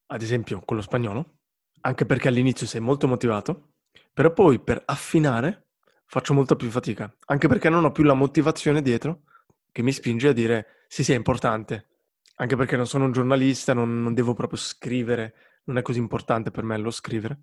ad 0.07 0.21
esempio 0.21 0.61
con 0.63 0.77
lo 0.77 0.83
spagnolo, 0.83 1.39
anche 1.81 2.05
perché 2.05 2.27
all'inizio 2.27 2.67
sei 2.67 2.79
molto 2.79 3.07
motivato, 3.07 3.73
però 4.13 4.31
poi 4.31 4.59
per 4.59 4.83
affinare 4.85 5.69
faccio 6.05 6.35
molta 6.35 6.55
più 6.55 6.69
fatica, 6.69 7.11
anche 7.25 7.47
perché 7.47 7.69
non 7.69 7.85
ho 7.85 7.91
più 7.91 8.03
la 8.03 8.13
motivazione 8.13 8.83
dietro 8.83 9.23
che 9.71 9.81
mi 9.81 9.91
spinge 9.91 10.29
a 10.29 10.33
dire 10.33 10.85
sì, 10.87 11.03
sì, 11.03 11.13
è 11.13 11.15
importante, 11.15 11.87
anche 12.35 12.55
perché 12.55 12.77
non 12.77 12.85
sono 12.85 13.05
un 13.05 13.11
giornalista, 13.11 13.73
non, 13.73 14.01
non 14.01 14.13
devo 14.13 14.33
proprio 14.33 14.59
scrivere, 14.59 15.33
non 15.65 15.77
è 15.77 15.81
così 15.81 15.99
importante 15.99 16.51
per 16.51 16.63
me 16.63 16.77
lo 16.77 16.91
scrivere, 16.91 17.39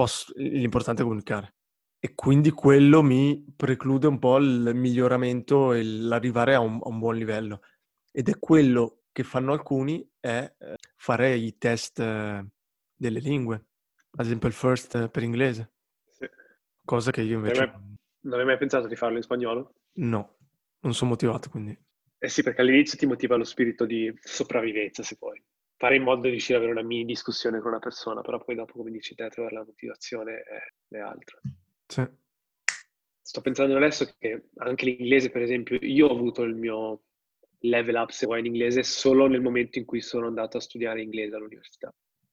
Posso- 0.00 0.32
l'importante 0.36 1.02
è 1.02 1.04
comunicare. 1.04 1.56
E 1.98 2.14
quindi 2.14 2.50
quello 2.52 3.02
mi 3.02 3.44
preclude 3.54 4.06
un 4.06 4.18
po' 4.18 4.38
il 4.38 4.70
miglioramento 4.74 5.74
e 5.74 5.82
l'arrivare 5.84 6.54
a 6.54 6.60
un, 6.60 6.80
a 6.82 6.88
un 6.88 6.98
buon 6.98 7.16
livello. 7.16 7.60
Ed 8.10 8.30
è 8.30 8.38
quello 8.38 9.02
che 9.12 9.24
fanno 9.24 9.52
alcuni, 9.52 10.08
è 10.18 10.54
eh, 10.58 10.74
fare 10.96 11.34
i 11.36 11.58
test 11.58 12.00
eh, 12.00 12.46
delle 12.96 13.18
lingue, 13.18 13.66
ad 14.16 14.24
esempio 14.24 14.48
il 14.48 14.54
first 14.54 14.94
eh, 14.94 15.10
per 15.10 15.22
inglese, 15.22 15.72
Sì. 16.08 16.26
cosa 16.86 17.10
che 17.10 17.20
io 17.20 17.38
Non 17.38 17.50
hai 17.50 17.56
invece 17.56 17.66
mai- 17.66 17.96
non 18.22 18.38
hai 18.38 18.46
mai 18.46 18.56
pensato 18.56 18.86
di 18.86 18.96
farlo 18.96 19.18
in 19.18 19.22
spagnolo? 19.22 19.74
no, 19.96 20.36
non 20.80 20.94
sono 20.94 21.10
motivato, 21.10 21.50
quindi 21.50 21.78
Eh 22.18 22.28
sì, 22.28 22.42
perché 22.42 22.62
all'inizio 22.62 22.96
ti 22.96 23.04
motiva 23.04 23.36
lo 23.36 23.44
spirito 23.44 23.84
di 23.84 24.10
sopravvivenza, 24.22 25.02
se 25.02 25.16
vuoi. 25.20 25.42
Fare 25.80 25.96
in 25.96 26.02
modo 26.02 26.20
di 26.20 26.28
riuscire 26.28 26.58
ad 26.58 26.64
avere 26.64 26.78
una 26.78 26.86
mini 26.86 27.06
discussione 27.06 27.58
con 27.58 27.70
una 27.70 27.78
persona, 27.78 28.20
però 28.20 28.38
poi 28.38 28.54
dopo, 28.54 28.74
come 28.74 28.90
dici 28.90 29.14
te, 29.14 29.30
trovare 29.30 29.54
la 29.54 29.64
motivazione 29.64 30.42
è, 30.42 30.94
è 30.94 30.98
altro. 30.98 31.40
sì. 31.86 32.06
Sto 33.22 33.40
pensando 33.40 33.74
adesso 33.74 34.14
che 34.18 34.48
anche 34.56 34.84
l'inglese, 34.84 35.30
per 35.30 35.40
esempio, 35.40 35.78
io 35.80 36.08
ho 36.08 36.14
avuto 36.14 36.42
il 36.42 36.54
mio 36.54 37.04
level 37.60 37.94
up, 37.94 38.10
se 38.10 38.26
vuoi, 38.26 38.40
in 38.40 38.46
inglese 38.46 38.82
solo 38.82 39.26
nel 39.26 39.40
momento 39.40 39.78
in 39.78 39.86
cui 39.86 40.02
sono 40.02 40.26
andato 40.26 40.58
a 40.58 40.60
studiare 40.60 41.00
inglese 41.00 41.36
all'università. 41.36 41.90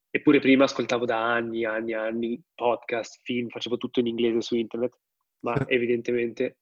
Eppure 0.10 0.39
prima 0.39 0.66
ascoltavo 0.66 1.06
da 1.06 1.34
anni, 1.34 1.63
anni, 1.63 1.94
anni 1.94 2.44
podcast, 2.54 3.22
film, 3.24 3.48
facevo 3.48 3.77
tutto 3.77 4.01
in 4.01 4.08
inglese 4.08 4.42
su 4.42 4.58
internet, 4.58 5.00
ma 5.39 5.56
evidentemente 5.68 6.58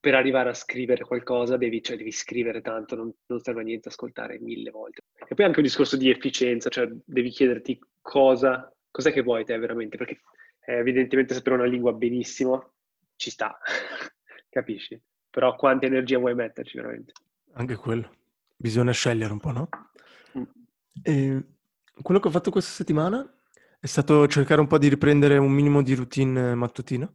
per 0.00 0.14
arrivare 0.14 0.48
a 0.48 0.54
scrivere 0.54 1.04
qualcosa 1.04 1.58
devi, 1.58 1.82
cioè, 1.82 1.98
devi 1.98 2.10
scrivere 2.10 2.62
tanto, 2.62 2.96
non, 2.96 3.12
non 3.26 3.40
serve 3.40 3.60
a 3.60 3.64
niente 3.64 3.90
ascoltare 3.90 4.40
mille 4.40 4.70
volte. 4.70 5.02
E 5.28 5.34
poi 5.34 5.44
anche 5.44 5.58
un 5.58 5.64
discorso 5.64 5.98
di 5.98 6.08
efficienza, 6.08 6.70
cioè 6.70 6.88
devi 7.04 7.28
chiederti 7.28 7.78
cosa, 8.00 8.74
cos'è 8.90 9.12
che 9.12 9.20
vuoi 9.20 9.44
te 9.44 9.58
veramente, 9.58 9.98
perché 9.98 10.20
eh, 10.64 10.76
evidentemente 10.76 11.34
sapere 11.34 11.56
una 11.56 11.66
lingua 11.66 11.92
benissimo 11.92 12.72
ci 13.16 13.30
sta, 13.30 13.58
capisci? 14.48 15.00
Però 15.28 15.54
quanta 15.54 15.84
energia 15.84 16.18
vuoi 16.18 16.34
metterci 16.34 16.78
veramente? 16.78 17.12
Anche 17.52 17.76
quello. 17.76 18.10
Bisogna 18.56 18.92
scegliere 18.92 19.32
un 19.32 19.38
po', 19.38 19.50
no? 19.52 19.68
Mm. 20.38 20.42
E 21.02 21.44
quello 22.00 22.20
che 22.20 22.28
ho 22.28 22.32
fatto 22.32 22.50
questa 22.50 22.70
settimana 22.72 23.22
è 23.78 23.86
stato 23.86 24.26
cercare 24.28 24.60
un 24.60 24.66
po' 24.66 24.78
di 24.78 24.88
riprendere 24.88 25.36
un 25.36 25.52
minimo 25.52 25.82
di 25.82 25.94
routine 25.94 26.54
mattutina. 26.54 27.06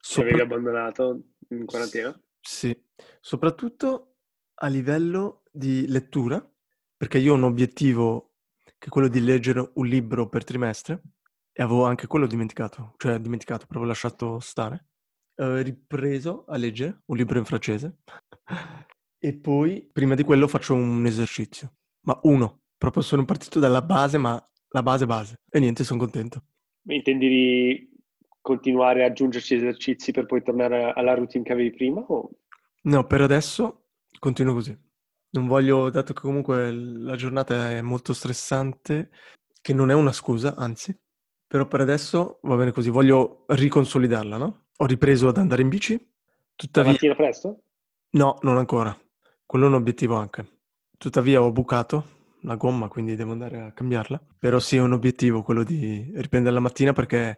Ci 0.00 0.20
avevi 0.20 0.38
Sopra- 0.38 0.54
abbandonato 0.54 1.20
in 1.48 1.64
quarantena? 1.64 2.18
Sì, 2.40 2.76
soprattutto 3.20 4.16
a 4.54 4.66
livello 4.66 5.42
di 5.50 5.86
lettura, 5.88 6.44
perché 6.96 7.18
io 7.18 7.32
ho 7.32 7.36
un 7.36 7.44
obiettivo 7.44 8.34
che 8.78 8.86
è 8.86 8.88
quello 8.88 9.08
di 9.08 9.20
leggere 9.20 9.70
un 9.74 9.86
libro 9.86 10.28
per 10.28 10.44
trimestre 10.44 11.02
e 11.52 11.62
avevo 11.62 11.84
anche 11.84 12.06
quello 12.06 12.26
dimenticato, 12.26 12.94
cioè 12.96 13.18
dimenticato, 13.18 13.66
proprio 13.66 13.88
lasciato 13.88 14.38
stare. 14.40 14.86
Ho 15.36 15.56
ripreso 15.56 16.44
a 16.46 16.56
leggere 16.56 17.02
un 17.06 17.16
libro 17.16 17.38
in 17.38 17.44
francese 17.44 17.98
e 19.18 19.34
poi 19.34 19.88
prima 19.92 20.14
di 20.14 20.24
quello 20.24 20.48
faccio 20.48 20.74
un 20.74 21.04
esercizio, 21.06 21.74
ma 22.02 22.18
uno, 22.24 22.62
proprio 22.76 23.02
sono 23.02 23.24
partito 23.24 23.58
dalla 23.60 23.82
base, 23.82 24.18
ma 24.18 24.42
la 24.70 24.82
base 24.82 25.06
base 25.06 25.40
e 25.50 25.60
niente, 25.60 25.84
sono 25.84 25.98
contento. 26.00 26.44
Intendi 26.88 27.28
di 27.28 27.97
continuare 28.48 29.04
ad 29.04 29.10
aggiungerci 29.10 29.56
esercizi 29.56 30.10
per 30.10 30.24
poi 30.24 30.42
tornare 30.42 30.92
alla 30.94 31.12
routine 31.12 31.44
che 31.44 31.52
avevi 31.52 31.70
prima? 31.70 32.00
O... 32.00 32.30
No, 32.82 33.06
per 33.06 33.20
adesso 33.20 33.88
continuo 34.18 34.54
così. 34.54 34.74
Non 35.30 35.46
voglio, 35.46 35.90
dato 35.90 36.14
che 36.14 36.22
comunque 36.22 36.72
la 36.72 37.14
giornata 37.14 37.70
è 37.72 37.82
molto 37.82 38.14
stressante, 38.14 39.10
che 39.60 39.74
non 39.74 39.90
è 39.90 39.94
una 39.94 40.12
scusa, 40.12 40.54
anzi, 40.56 40.98
però 41.46 41.66
per 41.66 41.82
adesso 41.82 42.38
va 42.42 42.56
bene 42.56 42.72
così. 42.72 42.88
Voglio 42.88 43.44
riconsolidarla, 43.48 44.38
no? 44.38 44.68
Ho 44.78 44.86
ripreso 44.86 45.28
ad 45.28 45.36
andare 45.36 45.60
in 45.60 45.68
bici, 45.68 45.92
La 45.92 46.06
tuttavia... 46.54 46.92
mattina 46.92 47.14
presto? 47.14 47.64
No, 48.12 48.38
non 48.40 48.56
ancora. 48.56 48.96
Quello 49.44 49.66
è 49.66 49.68
un 49.68 49.74
obiettivo 49.74 50.14
anche. 50.14 50.46
Tuttavia 50.96 51.42
ho 51.42 51.52
bucato 51.52 52.16
la 52.42 52.56
gomma, 52.56 52.88
quindi 52.88 53.14
devo 53.14 53.32
andare 53.32 53.60
a 53.60 53.72
cambiarla. 53.72 54.18
Però 54.38 54.58
sì, 54.58 54.76
è 54.76 54.80
un 54.80 54.92
obiettivo 54.92 55.42
quello 55.42 55.62
di 55.62 56.10
riprendere 56.14 56.54
la 56.54 56.60
mattina 56.60 56.94
perché 56.94 57.36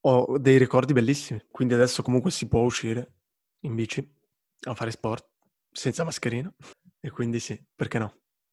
ho 0.00 0.38
dei 0.38 0.58
ricordi 0.58 0.92
bellissimi. 0.92 1.42
Quindi 1.50 1.74
adesso 1.74 2.02
comunque 2.02 2.30
si 2.30 2.48
può 2.48 2.60
uscire 2.60 3.12
in 3.60 3.74
bici 3.74 4.16
a 4.62 4.74
fare 4.74 4.90
sport 4.90 5.26
senza 5.70 6.04
mascherina. 6.04 6.52
E 7.00 7.10
quindi 7.10 7.38
sì, 7.40 7.60
perché 7.74 7.98
no? 7.98 8.12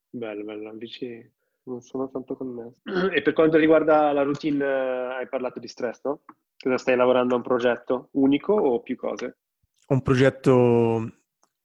Bello, 0.09 0.43
bello, 0.43 0.71
bici 0.73 1.33
non 1.63 1.81
sono 1.81 2.09
tanto 2.09 2.35
connesso. 2.37 2.81
E 3.11 3.21
per 3.21 3.33
quanto 3.33 3.57
riguarda 3.57 4.11
la 4.11 4.23
routine, 4.23 4.63
hai 4.63 5.27
parlato 5.27 5.59
di 5.59 5.67
stress, 5.67 6.01
no? 6.03 6.21
Cosa 6.57 6.77
stai 6.77 6.95
lavorando 6.95 7.33
a 7.33 7.37
un 7.37 7.43
progetto 7.43 8.09
unico 8.13 8.53
o 8.53 8.81
più 8.81 8.95
cose? 8.95 9.39
Un 9.87 10.01
progetto, 10.01 10.53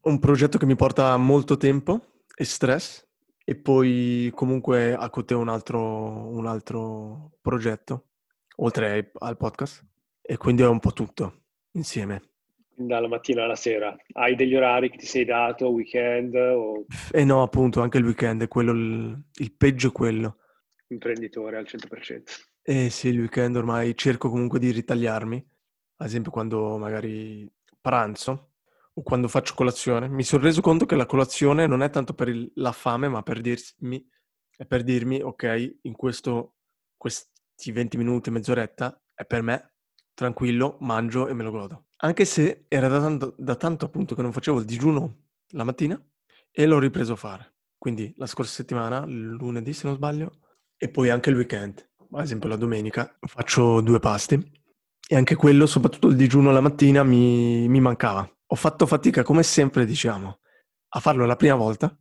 un 0.00 0.18
progetto 0.18 0.58
che 0.58 0.66
mi 0.66 0.76
porta 0.76 1.16
molto 1.16 1.56
tempo 1.56 2.22
e 2.34 2.44
stress 2.44 3.06
e 3.44 3.56
poi 3.56 4.30
comunque 4.34 4.94
a 4.94 5.08
Cote 5.10 5.34
un 5.34 5.48
altro, 5.48 5.80
un 5.80 6.46
altro 6.46 7.38
progetto, 7.40 8.09
oltre 8.62 8.90
ai- 8.90 9.10
al 9.18 9.36
podcast. 9.36 9.84
E 10.22 10.36
quindi 10.36 10.62
è 10.62 10.66
un 10.66 10.78
po' 10.78 10.92
tutto 10.92 11.42
insieme. 11.72 12.22
Dalla 12.74 13.08
mattina 13.08 13.44
alla 13.44 13.56
sera. 13.56 13.94
Hai 14.12 14.34
degli 14.36 14.54
orari 14.54 14.90
che 14.90 14.96
ti 14.98 15.06
sei 15.06 15.24
dato, 15.24 15.68
weekend 15.70 16.34
o 16.34 16.86
E 17.10 17.24
no, 17.24 17.42
appunto, 17.42 17.82
anche 17.82 17.98
il 17.98 18.04
weekend 18.04 18.42
è 18.42 18.48
quello, 18.48 18.72
il, 18.72 19.22
il 19.34 19.52
peggio 19.54 19.88
è 19.88 19.92
quello. 19.92 20.38
imprenditore 20.88 21.58
al 21.58 21.66
100%? 21.66 22.22
E 22.62 22.88
sì, 22.90 23.08
il 23.08 23.18
weekend 23.20 23.56
ormai 23.56 23.96
cerco 23.96 24.30
comunque 24.30 24.58
di 24.58 24.70
ritagliarmi, 24.70 25.46
ad 25.96 26.06
esempio 26.06 26.30
quando 26.30 26.78
magari 26.78 27.50
pranzo 27.80 28.52
o 28.94 29.02
quando 29.02 29.28
faccio 29.28 29.54
colazione. 29.54 30.08
Mi 30.08 30.22
sono 30.22 30.42
reso 30.44 30.60
conto 30.60 30.86
che 30.86 30.96
la 30.96 31.06
colazione 31.06 31.66
non 31.66 31.82
è 31.82 31.90
tanto 31.90 32.14
per 32.14 32.28
il- 32.28 32.50
la 32.56 32.72
fame, 32.72 33.08
ma 33.08 33.22
per 33.22 33.40
dirmi, 33.40 34.06
è 34.56 34.64
per 34.64 34.82
dirmi, 34.84 35.20
ok, 35.20 35.78
in 35.82 35.92
questo, 35.94 36.54
questi 37.60 37.72
20 37.72 37.98
minuti, 37.98 38.30
mezz'oretta, 38.30 38.98
è 39.14 39.26
per 39.26 39.42
me, 39.42 39.74
tranquillo, 40.14 40.78
mangio 40.80 41.28
e 41.28 41.34
me 41.34 41.42
lo 41.42 41.50
godo. 41.50 41.88
Anche 41.96 42.24
se 42.24 42.64
era 42.68 42.88
da 42.88 43.00
tanto, 43.00 43.34
da 43.36 43.54
tanto 43.54 43.84
appunto 43.84 44.14
che 44.14 44.22
non 44.22 44.32
facevo 44.32 44.60
il 44.60 44.64
digiuno 44.64 45.26
la 45.50 45.64
mattina 45.64 46.02
e 46.50 46.64
l'ho 46.64 46.78
ripreso 46.78 47.12
a 47.12 47.16
fare. 47.16 47.56
Quindi 47.76 48.14
la 48.16 48.24
scorsa 48.24 48.52
settimana, 48.52 49.04
lunedì 49.04 49.74
se 49.74 49.86
non 49.86 49.96
sbaglio, 49.96 50.38
E 50.82 50.88
poi 50.88 51.10
anche 51.10 51.28
il 51.28 51.36
weekend, 51.36 51.86
ad 52.12 52.22
esempio 52.22 52.48
la 52.48 52.56
domenica, 52.56 53.14
faccio 53.26 53.82
due 53.82 53.98
pasti 53.98 54.42
e 55.06 55.14
anche 55.14 55.34
quello, 55.34 55.66
soprattutto 55.66 56.08
il 56.08 56.16
digiuno 56.16 56.52
la 56.52 56.62
mattina, 56.62 57.04
mi, 57.04 57.68
mi 57.68 57.80
mancava. 57.80 58.26
Ho 58.46 58.54
fatto 58.56 58.86
fatica, 58.86 59.22
come 59.22 59.42
sempre 59.42 59.84
diciamo, 59.84 60.38
a 60.88 61.00
farlo 61.00 61.26
la 61.26 61.36
prima 61.36 61.56
volta, 61.56 61.94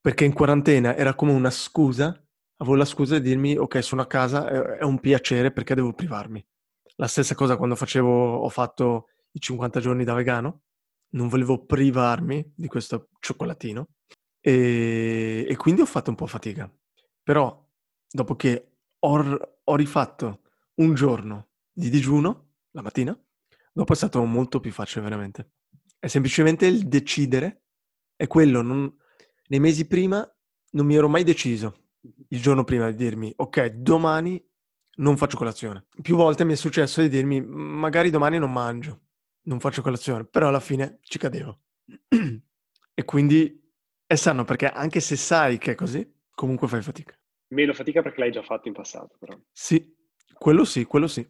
perché 0.00 0.24
in 0.24 0.32
quarantena 0.32 0.96
era 0.96 1.14
come 1.14 1.30
una 1.30 1.50
scusa, 1.50 2.20
avevo 2.56 2.76
la 2.76 2.84
scusa 2.84 3.18
di 3.18 3.28
dirmi 3.28 3.56
ok 3.56 3.82
sono 3.82 4.02
a 4.02 4.06
casa, 4.06 4.76
è, 4.78 4.82
un 4.84 5.00
piacere 5.00 5.50
perché 5.50 5.74
devo 5.74 5.92
privarmi. 5.92 6.44
La 6.96 7.06
stessa 7.06 7.34
cosa 7.34 7.56
quando 7.56 7.74
facevo, 7.74 8.36
ho 8.36 8.48
fatto 8.48 9.08
i 9.32 9.40
50 9.40 9.80
giorni 9.80 10.04
da 10.04 10.14
vegano, 10.14 10.62
non 11.10 11.28
volevo 11.28 11.64
privarmi 11.64 12.52
di 12.54 12.68
questo 12.68 13.08
cioccolatino 13.18 13.88
e, 14.40 15.46
e 15.48 15.56
quindi 15.56 15.80
ho 15.80 15.86
fatto 15.86 16.10
un 16.10 16.16
po' 16.16 16.26
fatica. 16.26 16.72
Però 17.22 17.66
dopo 18.08 18.36
che 18.36 18.76
ho, 18.98 19.58
ho 19.64 19.76
rifatto 19.76 20.42
un 20.74 20.94
giorno 20.94 21.48
di 21.72 21.90
digiuno, 21.90 22.52
la 22.70 22.82
mattina, 22.82 23.18
dopo 23.72 23.92
è 23.92 23.96
stato 23.96 24.22
molto 24.24 24.60
più 24.60 24.70
facile 24.70 25.02
veramente. 25.02 25.52
È 25.98 26.06
semplicemente 26.06 26.66
il 26.66 26.86
decidere, 26.86 27.64
è 28.14 28.26
quello, 28.26 28.62
non, 28.62 28.92
nei 29.48 29.60
mesi 29.60 29.86
prima 29.86 30.28
non 30.72 30.86
mi 30.86 30.94
ero 30.94 31.08
mai 31.08 31.24
deciso 31.24 31.83
il 32.28 32.40
giorno 32.40 32.64
prima 32.64 32.90
di 32.90 32.96
dirmi 32.96 33.32
ok, 33.34 33.66
domani 33.68 34.42
non 34.96 35.16
faccio 35.16 35.36
colazione. 35.36 35.86
Più 36.00 36.16
volte 36.16 36.44
mi 36.44 36.52
è 36.52 36.56
successo 36.56 37.00
di 37.00 37.08
dirmi 37.08 37.40
magari 37.40 38.10
domani 38.10 38.38
non 38.38 38.52
mangio, 38.52 39.00
non 39.42 39.60
faccio 39.60 39.82
colazione, 39.82 40.24
però 40.24 40.48
alla 40.48 40.60
fine 40.60 40.98
ci 41.02 41.18
cadevo. 41.18 41.60
e 42.94 43.04
quindi 43.04 43.62
è 44.06 44.14
sano 44.14 44.44
perché 44.44 44.68
anche 44.68 45.00
se 45.00 45.16
sai 45.16 45.58
che 45.58 45.72
è 45.72 45.74
così, 45.74 46.08
comunque 46.30 46.68
fai 46.68 46.82
fatica. 46.82 47.18
Meno 47.48 47.72
fatica 47.72 48.02
perché 48.02 48.20
l'hai 48.20 48.32
già 48.32 48.42
fatto 48.42 48.68
in 48.68 48.74
passato, 48.74 49.16
però. 49.18 49.38
Sì, 49.52 49.94
quello 50.32 50.64
sì, 50.64 50.84
quello 50.84 51.06
sì. 51.06 51.26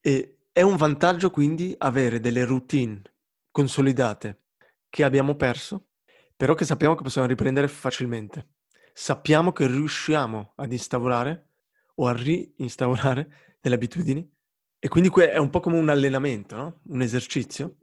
E 0.00 0.46
è 0.52 0.62
un 0.62 0.76
vantaggio 0.76 1.30
quindi 1.30 1.74
avere 1.78 2.20
delle 2.20 2.44
routine 2.44 3.02
consolidate 3.50 4.44
che 4.88 5.04
abbiamo 5.04 5.34
perso, 5.34 5.88
però 6.36 6.54
che 6.54 6.64
sappiamo 6.64 6.94
che 6.94 7.02
possiamo 7.02 7.26
riprendere 7.26 7.68
facilmente. 7.68 8.53
Sappiamo 8.96 9.50
che 9.52 9.66
riusciamo 9.66 10.52
ad 10.54 10.70
instaurare 10.70 11.48
o 11.96 12.06
a 12.06 12.12
reinstaurare 12.12 13.56
delle 13.60 13.74
abitudini 13.74 14.32
e 14.78 14.88
quindi 14.88 15.10
è 15.20 15.38
un 15.38 15.50
po' 15.50 15.60
come 15.60 15.78
un 15.78 15.88
allenamento, 15.88 16.56
no? 16.56 16.80
un 16.88 17.02
esercizio. 17.02 17.78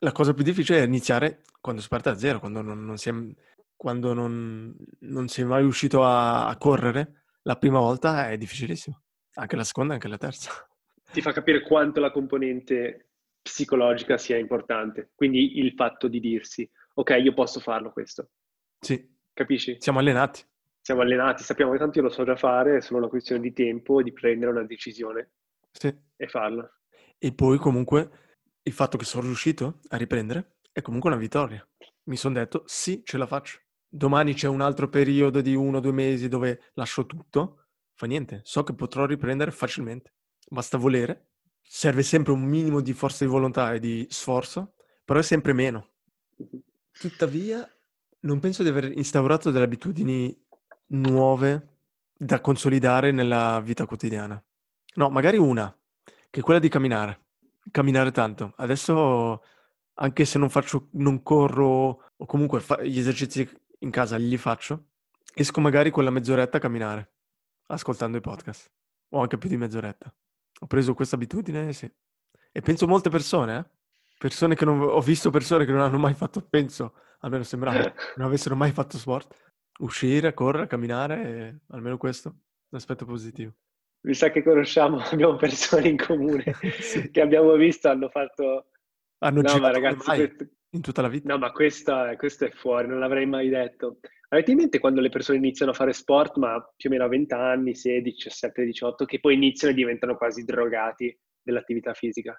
La 0.00 0.12
cosa 0.12 0.34
più 0.34 0.42
difficile 0.42 0.80
è 0.80 0.84
iniziare 0.84 1.42
quando 1.60 1.80
si 1.80 1.88
parte 1.88 2.10
da 2.10 2.18
zero, 2.18 2.40
quando 2.40 2.62
non, 2.62 2.84
non 2.84 2.96
si 2.96 3.08
è, 3.08 3.14
quando 3.76 4.12
non, 4.12 4.74
non 5.00 5.28
si 5.28 5.42
è 5.42 5.44
mai 5.44 5.60
riuscito 5.60 6.04
a, 6.04 6.48
a 6.48 6.56
correre. 6.58 7.24
La 7.42 7.56
prima 7.56 7.78
volta 7.78 8.28
è 8.28 8.36
difficilissimo, 8.36 9.02
anche 9.34 9.54
la 9.54 9.64
seconda, 9.64 9.94
anche 9.94 10.08
la 10.08 10.18
terza 10.18 10.50
ti 11.12 11.22
fa 11.22 11.32
capire 11.32 11.62
quanto 11.62 12.00
la 12.00 12.10
componente 12.10 13.10
psicologica 13.40 14.18
sia 14.18 14.36
importante. 14.36 15.12
Quindi 15.14 15.58
il 15.58 15.72
fatto 15.74 16.08
di 16.08 16.20
dirsi, 16.20 16.68
ok, 16.94 17.18
io 17.22 17.32
posso 17.32 17.60
farlo 17.60 17.92
questo. 17.92 18.30
Sì. 18.80 19.14
Capisci? 19.32 19.76
Siamo 19.78 19.98
allenati. 19.98 20.42
Siamo 20.86 21.00
allenati, 21.00 21.42
sappiamo 21.42 21.72
che 21.72 21.78
tanto 21.78 21.98
io 21.98 22.04
lo 22.04 22.12
so 22.12 22.22
già 22.22 22.36
fare, 22.36 22.76
è 22.76 22.80
solo 22.80 23.00
una 23.00 23.08
questione 23.08 23.40
di 23.40 23.52
tempo 23.52 23.98
e 23.98 24.04
di 24.04 24.12
prendere 24.12 24.52
una 24.52 24.62
decisione 24.62 25.32
sì. 25.72 25.92
e 26.14 26.28
farla. 26.28 26.64
E 27.18 27.32
poi 27.32 27.58
comunque 27.58 28.10
il 28.62 28.72
fatto 28.72 28.96
che 28.96 29.04
sono 29.04 29.24
riuscito 29.24 29.80
a 29.88 29.96
riprendere 29.96 30.58
è 30.70 30.82
comunque 30.82 31.10
una 31.10 31.18
vittoria. 31.18 31.68
Mi 32.04 32.16
sono 32.16 32.34
detto, 32.34 32.62
sì, 32.66 33.02
ce 33.04 33.18
la 33.18 33.26
faccio. 33.26 33.58
Domani 33.88 34.34
c'è 34.34 34.46
un 34.46 34.60
altro 34.60 34.88
periodo 34.88 35.40
di 35.40 35.56
uno 35.56 35.78
o 35.78 35.80
due 35.80 35.90
mesi 35.90 36.28
dove 36.28 36.70
lascio 36.74 37.04
tutto, 37.04 37.64
fa 37.96 38.06
niente, 38.06 38.42
so 38.44 38.62
che 38.62 38.72
potrò 38.72 39.06
riprendere 39.06 39.50
facilmente 39.50 40.12
basta 40.48 40.78
volere, 40.78 41.30
serve 41.62 42.04
sempre 42.04 42.32
un 42.32 42.42
minimo 42.42 42.80
di 42.80 42.92
forza 42.92 43.24
di 43.24 43.30
volontà 43.30 43.74
e 43.74 43.80
di 43.80 44.06
sforzo, 44.08 44.74
però 45.04 45.18
è 45.18 45.22
sempre 45.22 45.52
meno. 45.52 45.94
Tuttavia, 46.92 47.68
non 48.20 48.38
penso 48.38 48.62
di 48.62 48.68
aver 48.68 48.92
instaurato 48.92 49.50
delle 49.50 49.64
abitudini 49.64 50.45
nuove 50.88 51.74
da 52.12 52.40
consolidare 52.40 53.10
nella 53.10 53.60
vita 53.60 53.86
quotidiana. 53.86 54.42
No, 54.94 55.10
magari 55.10 55.36
una, 55.36 55.74
che 56.30 56.40
è 56.40 56.42
quella 56.42 56.60
di 56.60 56.68
camminare. 56.68 57.24
Camminare 57.70 58.12
tanto. 58.12 58.54
Adesso, 58.56 59.42
anche 59.94 60.24
se 60.24 60.38
non 60.38 60.48
faccio, 60.48 60.88
non 60.92 61.22
corro 61.22 62.12
o 62.16 62.26
comunque 62.26 62.60
fa- 62.60 62.82
gli 62.82 62.98
esercizi 62.98 63.48
in 63.80 63.90
casa 63.90 64.16
li 64.16 64.36
faccio, 64.36 64.90
esco 65.34 65.60
magari 65.60 65.90
quella 65.90 66.10
mezz'oretta 66.10 66.56
a 66.56 66.60
camminare, 66.60 67.12
ascoltando 67.66 68.16
i 68.16 68.20
podcast. 68.20 68.70
O 69.10 69.20
anche 69.20 69.38
più 69.38 69.48
di 69.48 69.56
mezz'oretta. 69.56 70.12
Ho 70.60 70.66
preso 70.66 70.94
questa 70.94 71.16
abitudine, 71.16 71.72
sì. 71.72 71.90
E 72.50 72.60
penso 72.62 72.86
molte 72.86 73.10
persone, 73.10 73.58
eh? 73.58 73.64
Persone 74.18 74.54
che 74.54 74.64
non... 74.64 74.80
Ho 74.80 75.00
visto 75.00 75.28
persone 75.30 75.66
che 75.66 75.72
non 75.72 75.82
hanno 75.82 75.98
mai 75.98 76.14
fatto, 76.14 76.40
penso, 76.40 76.94
almeno 77.20 77.42
sembrava, 77.42 77.92
non 78.16 78.26
avessero 78.26 78.56
mai 78.56 78.72
fatto 78.72 78.96
sport. 78.96 79.45
Uscire, 79.78 80.32
correre, 80.34 80.66
camminare, 80.66 81.60
almeno 81.68 81.96
questo, 81.96 82.28
un 82.28 82.78
aspetto 82.78 83.04
positivo. 83.04 83.52
Mi 84.06 84.14
sa 84.14 84.30
che 84.30 84.42
conosciamo, 84.42 84.98
abbiamo 85.10 85.36
persone 85.36 85.88
in 85.88 85.96
comune 85.96 86.44
sì. 86.80 87.10
che 87.10 87.20
abbiamo 87.20 87.54
visto, 87.54 87.88
hanno 87.88 88.08
fatto... 88.08 88.70
Hanno 89.18 89.40
no, 89.40 89.58
ma 89.58 89.70
ragazzi, 89.70 90.04
questo... 90.04 90.46
in 90.70 90.80
tutta 90.80 91.02
la 91.02 91.08
vita. 91.08 91.32
No, 91.32 91.38
ma 91.38 91.50
questo, 91.50 91.94
questo 92.16 92.44
è 92.44 92.50
fuori, 92.50 92.86
non 92.86 92.98
l'avrei 92.98 93.26
mai 93.26 93.48
detto. 93.48 93.98
Avete 94.28 94.50
in 94.50 94.58
mente 94.58 94.78
quando 94.78 95.00
le 95.00 95.08
persone 95.08 95.38
iniziano 95.38 95.72
a 95.72 95.74
fare 95.74 95.92
sport, 95.92 96.36
ma 96.36 96.60
più 96.76 96.90
o 96.90 96.92
meno 96.92 97.04
a 97.04 97.08
20 97.08 97.34
anni, 97.34 97.74
16, 97.74 98.02
17, 98.02 98.64
18, 98.64 99.04
che 99.04 99.20
poi 99.20 99.34
iniziano 99.34 99.72
e 99.72 99.76
diventano 99.76 100.16
quasi 100.16 100.44
drogati 100.44 101.16
dell'attività 101.40 101.94
fisica? 101.94 102.38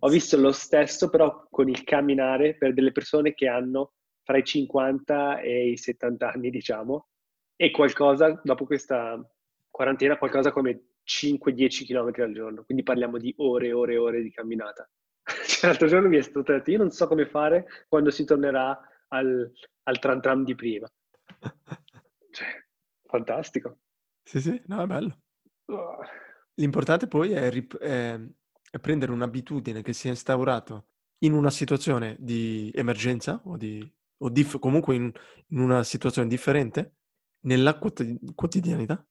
Ho 0.00 0.08
visto 0.08 0.36
lo 0.36 0.50
stesso 0.52 1.08
però 1.08 1.46
con 1.48 1.68
il 1.68 1.84
camminare 1.84 2.56
per 2.56 2.74
delle 2.74 2.90
persone 2.90 3.34
che 3.34 3.46
hanno 3.46 3.92
fra 4.26 4.38
i 4.38 4.44
50 4.44 5.38
e 5.38 5.70
i 5.70 5.76
70 5.76 6.32
anni, 6.32 6.50
diciamo, 6.50 7.06
e 7.54 7.70
qualcosa, 7.70 8.40
dopo 8.42 8.66
questa 8.66 9.24
quarantena, 9.70 10.18
qualcosa 10.18 10.50
come 10.50 10.94
5-10 11.06 11.86
km 11.86 12.22
al 12.22 12.32
giorno. 12.32 12.64
Quindi 12.64 12.82
parliamo 12.82 13.18
di 13.18 13.32
ore 13.38 13.68
e 13.68 13.72
ore 13.72 13.92
e 13.92 13.98
ore 13.98 14.22
di 14.22 14.32
camminata. 14.32 14.88
Cioè, 15.46 15.70
l'altro 15.70 15.86
giorno 15.86 16.08
mi 16.08 16.16
è 16.16 16.22
stato 16.22 16.52
detto, 16.52 16.70
io 16.72 16.78
non 16.78 16.90
so 16.90 17.06
come 17.06 17.24
fare 17.26 17.66
quando 17.88 18.10
si 18.10 18.24
tornerà 18.24 18.78
al, 19.08 19.52
al 19.84 19.98
tram 20.00 20.20
tram 20.20 20.44
di 20.44 20.54
prima. 20.56 20.90
Cioè, 22.32 22.64
fantastico. 23.04 23.78
Sì, 24.24 24.40
sì, 24.40 24.60
no, 24.66 24.82
è 24.82 24.86
bello. 24.86 25.20
L'importante 26.54 27.06
poi 27.06 27.30
è, 27.30 27.48
rip- 27.48 27.78
è, 27.78 28.18
è 28.70 28.78
prendere 28.80 29.12
un'abitudine 29.12 29.82
che 29.82 29.92
si 29.92 30.08
è 30.08 30.10
instaurato 30.10 30.88
in 31.18 31.32
una 31.32 31.50
situazione 31.50 32.16
di 32.18 32.70
emergenza 32.74 33.40
o, 33.44 33.56
di, 33.56 33.88
o 34.18 34.28
dif- 34.28 34.58
comunque 34.58 34.94
in, 34.94 35.10
in, 35.48 35.58
una 35.60 35.82
situazione 35.82 36.28
differente 36.28 36.94
nella 37.40 37.78
quot- 37.78 38.34
quotidianità. 38.34 39.04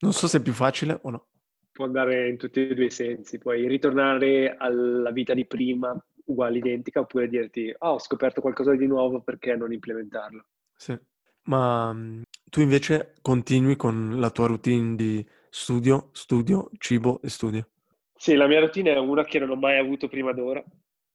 Non 0.00 0.12
so 0.12 0.26
se 0.26 0.38
è 0.38 0.42
più 0.42 0.52
facile 0.52 0.98
o 1.02 1.10
no. 1.10 1.28
Può 1.72 1.84
andare 1.84 2.28
in 2.28 2.36
tutti 2.36 2.68
e 2.68 2.74
due 2.74 2.86
i 2.86 2.90
sensi, 2.90 3.38
puoi 3.38 3.66
ritornare 3.68 4.56
alla 4.56 5.10
vita 5.12 5.34
di 5.34 5.46
prima 5.46 5.94
uguale, 6.30 6.58
identica, 6.58 7.00
oppure 7.00 7.28
dirti, 7.28 7.74
oh, 7.78 7.90
ho 7.90 7.98
scoperto 7.98 8.40
qualcosa 8.40 8.74
di 8.74 8.86
nuovo, 8.86 9.20
perché 9.20 9.54
non 9.56 9.72
implementarlo? 9.72 10.44
Sì. 10.74 10.98
Ma 11.44 11.92
mhmm, 11.92 12.22
tu 12.48 12.60
invece 12.60 13.14
continui 13.20 13.76
con 13.76 14.18
la 14.18 14.30
tua 14.30 14.46
routine 14.46 14.94
di 14.94 15.26
studio, 15.48 16.10
studio, 16.12 16.70
cibo 16.78 17.20
e 17.22 17.28
studio? 17.28 17.68
Sì, 18.14 18.34
la 18.34 18.46
mia 18.46 18.60
routine 18.60 18.92
è 18.92 18.98
una 18.98 19.24
che 19.24 19.38
non 19.38 19.50
ho 19.50 19.56
mai 19.56 19.78
avuto 19.78 20.08
prima 20.08 20.32
d'ora. 20.32 20.62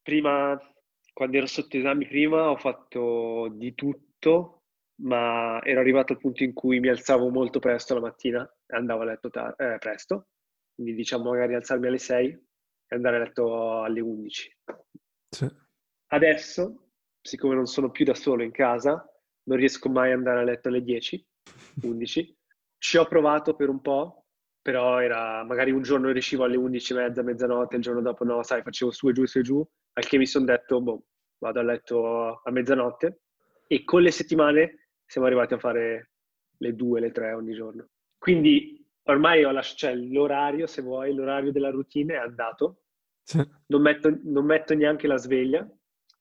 Prima, 0.02 0.60
quando 1.16 1.38
ero 1.38 1.46
sotto 1.46 1.78
esami 1.78 2.06
prima, 2.06 2.50
ho 2.50 2.58
fatto 2.58 3.48
di 3.54 3.74
tutto, 3.74 4.64
ma 5.04 5.62
ero 5.64 5.80
arrivato 5.80 6.12
al 6.12 6.20
punto 6.20 6.44
in 6.44 6.52
cui 6.52 6.82
mi 6.82 6.90
alzavo 6.90 7.30
molto 7.30 7.60
presto 7.60 7.94
la 7.94 8.02
mattina 8.02 8.44
e 8.66 8.76
andavo 8.76 9.04
a 9.04 9.06
letto 9.06 9.30
tar- 9.30 9.56
eh, 9.58 9.78
presto. 9.78 10.28
Quindi 10.74 10.94
diciamo 10.94 11.30
magari 11.30 11.56
alzarmi 11.56 11.88
alle 11.88 12.00
6 12.00 12.32
e 12.32 12.96
andare 12.96 13.16
a 13.16 13.20
letto 13.20 13.82
alle 13.82 14.02
11. 14.02 14.58
Sì. 15.30 15.50
Adesso, 16.08 16.90
siccome 17.22 17.56
non 17.56 17.66
sono 17.66 17.92
più 17.92 18.04
da 18.04 18.14
solo 18.14 18.44
in 18.44 18.52
casa, 18.52 19.10
non 19.44 19.58
riesco 19.58 19.88
mai 19.88 20.12
ad 20.12 20.18
andare 20.18 20.42
a 20.42 20.44
letto 20.44 20.68
alle 20.68 20.84
10, 20.84 21.26
11. 21.84 22.38
Ci 22.78 22.98
ho 22.98 23.06
provato 23.06 23.56
per 23.56 23.70
un 23.70 23.80
po', 23.80 24.26
però 24.62 25.00
era 25.00 25.46
magari 25.46 25.72
un 25.72 25.82
giorno 25.82 26.12
riuscivo 26.12 26.44
alle 26.44 26.58
11 26.58 26.92
e 26.92 26.96
mezza, 26.98 27.22
mezzanotte, 27.22 27.78
il 27.78 27.82
giorno 27.82 28.02
dopo 28.02 28.26
no, 28.26 28.44
sai, 28.44 28.62
facevo 28.64 28.92
su 28.92 29.08
e 29.08 29.14
giù, 29.14 29.26
su 29.26 29.40
e 29.40 29.44
giù, 29.44 29.66
al 29.98 30.06
che 30.06 30.18
mi 30.18 30.26
sono 30.26 30.46
detto, 30.46 30.82
boh, 30.82 31.06
vado 31.40 31.60
a 31.60 31.64
letto 31.64 32.42
a 32.44 32.52
mezzanotte. 32.52 33.22
E 33.68 33.84
con 33.84 34.02
le 34.02 34.12
settimane 34.12 34.90
siamo 35.06 35.28
arrivati 35.28 35.54
a 35.54 35.60
fare 35.60 36.12
le 36.58 36.76
2, 36.76 37.00
le 37.00 37.12
3 37.12 37.34
ogni 37.34 37.54
giorno. 37.54 37.90
Quindi 38.18 38.86
ormai 39.04 39.44
ho 39.44 39.52
lasciato, 39.52 39.78
cioè 39.78 39.96
l'orario, 39.96 40.68
se 40.68 40.82
vuoi, 40.82 41.14
l'orario 41.14 41.52
della 41.52 41.70
routine 41.70 42.14
è 42.14 42.18
andato. 42.18 42.82
Sì. 43.24 43.44
Non, 43.68 43.82
metto, 43.82 44.16
non 44.24 44.46
metto 44.46 44.76
neanche 44.76 45.08
la 45.08 45.18
sveglia, 45.18 45.68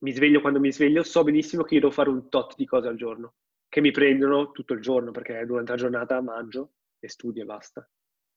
mi 0.01 0.13
sveglio 0.13 0.41
quando 0.41 0.61
mi 0.61 0.73
sveglio, 0.73 1.03
so 1.03 1.23
benissimo 1.23 1.63
che 1.63 1.75
io 1.75 1.81
devo 1.81 1.93
fare 1.93 2.09
un 2.09 2.29
tot 2.29 2.55
di 2.57 2.67
cose 2.67 2.89
al 2.89 2.97
giorno, 2.97 3.35
che 3.69 3.81
mi 3.81 3.91
prendono 3.91 4.53
tutto 4.53 4.73
il 4.75 4.81
giorno, 4.81 5.11
perché 5.11 5.45
durante 5.45 5.73
la 5.73 5.79
giornata 5.79 6.21
mangio 6.21 6.73
e 6.99 7.09
studio 7.09 7.43
e 7.43 7.47
basta. 7.47 7.89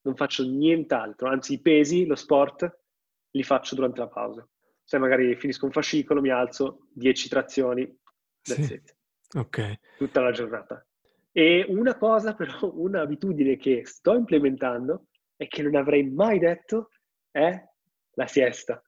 non 0.02 0.16
faccio 0.16 0.44
nient'altro, 0.44 1.28
anzi 1.28 1.54
i 1.54 1.60
pesi, 1.60 2.06
lo 2.06 2.14
sport, 2.14 2.80
li 3.30 3.42
faccio 3.42 3.74
durante 3.74 4.00
la 4.00 4.08
pausa. 4.08 4.48
Se 4.88 4.96
magari 4.96 5.36
finisco 5.36 5.66
un 5.66 5.70
fascicolo, 5.72 6.22
mi 6.22 6.30
alzo, 6.30 6.86
10 6.94 7.28
trazioni, 7.28 7.84
that's 8.42 8.64
Sì. 8.68 8.72
it. 8.72 8.96
Ok. 9.36 9.74
tutta 9.98 10.22
la 10.22 10.30
giornata. 10.30 10.82
E 11.30 11.66
una 11.68 11.94
cosa 11.98 12.34
però, 12.34 12.56
un'abitudine 12.74 13.58
che 13.58 13.84
sto 13.84 14.14
implementando 14.14 15.08
e 15.36 15.46
che 15.46 15.60
non 15.60 15.74
avrei 15.74 16.08
mai 16.08 16.38
detto 16.38 16.88
è 17.30 17.62
la 18.14 18.26
siesta. 18.26 18.82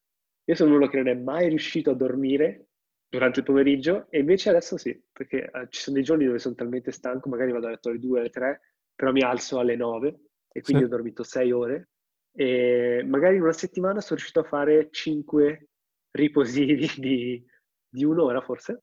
Io 0.44 0.54
sono 0.54 0.74
uno 0.74 0.88
che 0.88 0.96
non 0.96 1.08
è 1.08 1.14
mai 1.14 1.48
riuscito 1.50 1.90
a 1.90 1.94
dormire 1.94 2.68
durante 3.06 3.40
il 3.40 3.44
pomeriggio 3.44 4.06
e 4.08 4.20
invece 4.20 4.48
adesso 4.48 4.78
sì, 4.78 4.98
perché 5.12 5.50
eh, 5.50 5.66
ci 5.68 5.82
sono 5.82 5.96
dei 5.96 6.04
giorni 6.04 6.24
dove 6.24 6.38
sono 6.38 6.54
talmente 6.54 6.92
stanco, 6.92 7.28
magari 7.28 7.52
vado 7.52 7.66
a 7.66 7.70
letto 7.70 7.90
alle 7.90 7.98
2, 7.98 8.20
alle 8.20 8.30
3, 8.30 8.60
però 8.94 9.12
mi 9.12 9.20
alzo 9.20 9.58
alle 9.58 9.76
9 9.76 10.08
e 10.50 10.62
quindi 10.62 10.82
Sì. 10.82 10.88
ho 10.88 10.90
dormito 10.90 11.22
6 11.24 11.52
ore 11.52 11.90
e 12.32 13.04
magari 13.06 13.36
in 13.36 13.42
una 13.42 13.52
settimana 13.52 14.00
sono 14.00 14.14
riuscito 14.16 14.40
a 14.40 14.44
fare 14.44 14.88
5 14.90 15.68
riposini 16.12 16.76
di, 16.98 17.44
di 17.88 18.04
un'ora 18.04 18.40
forse 18.40 18.82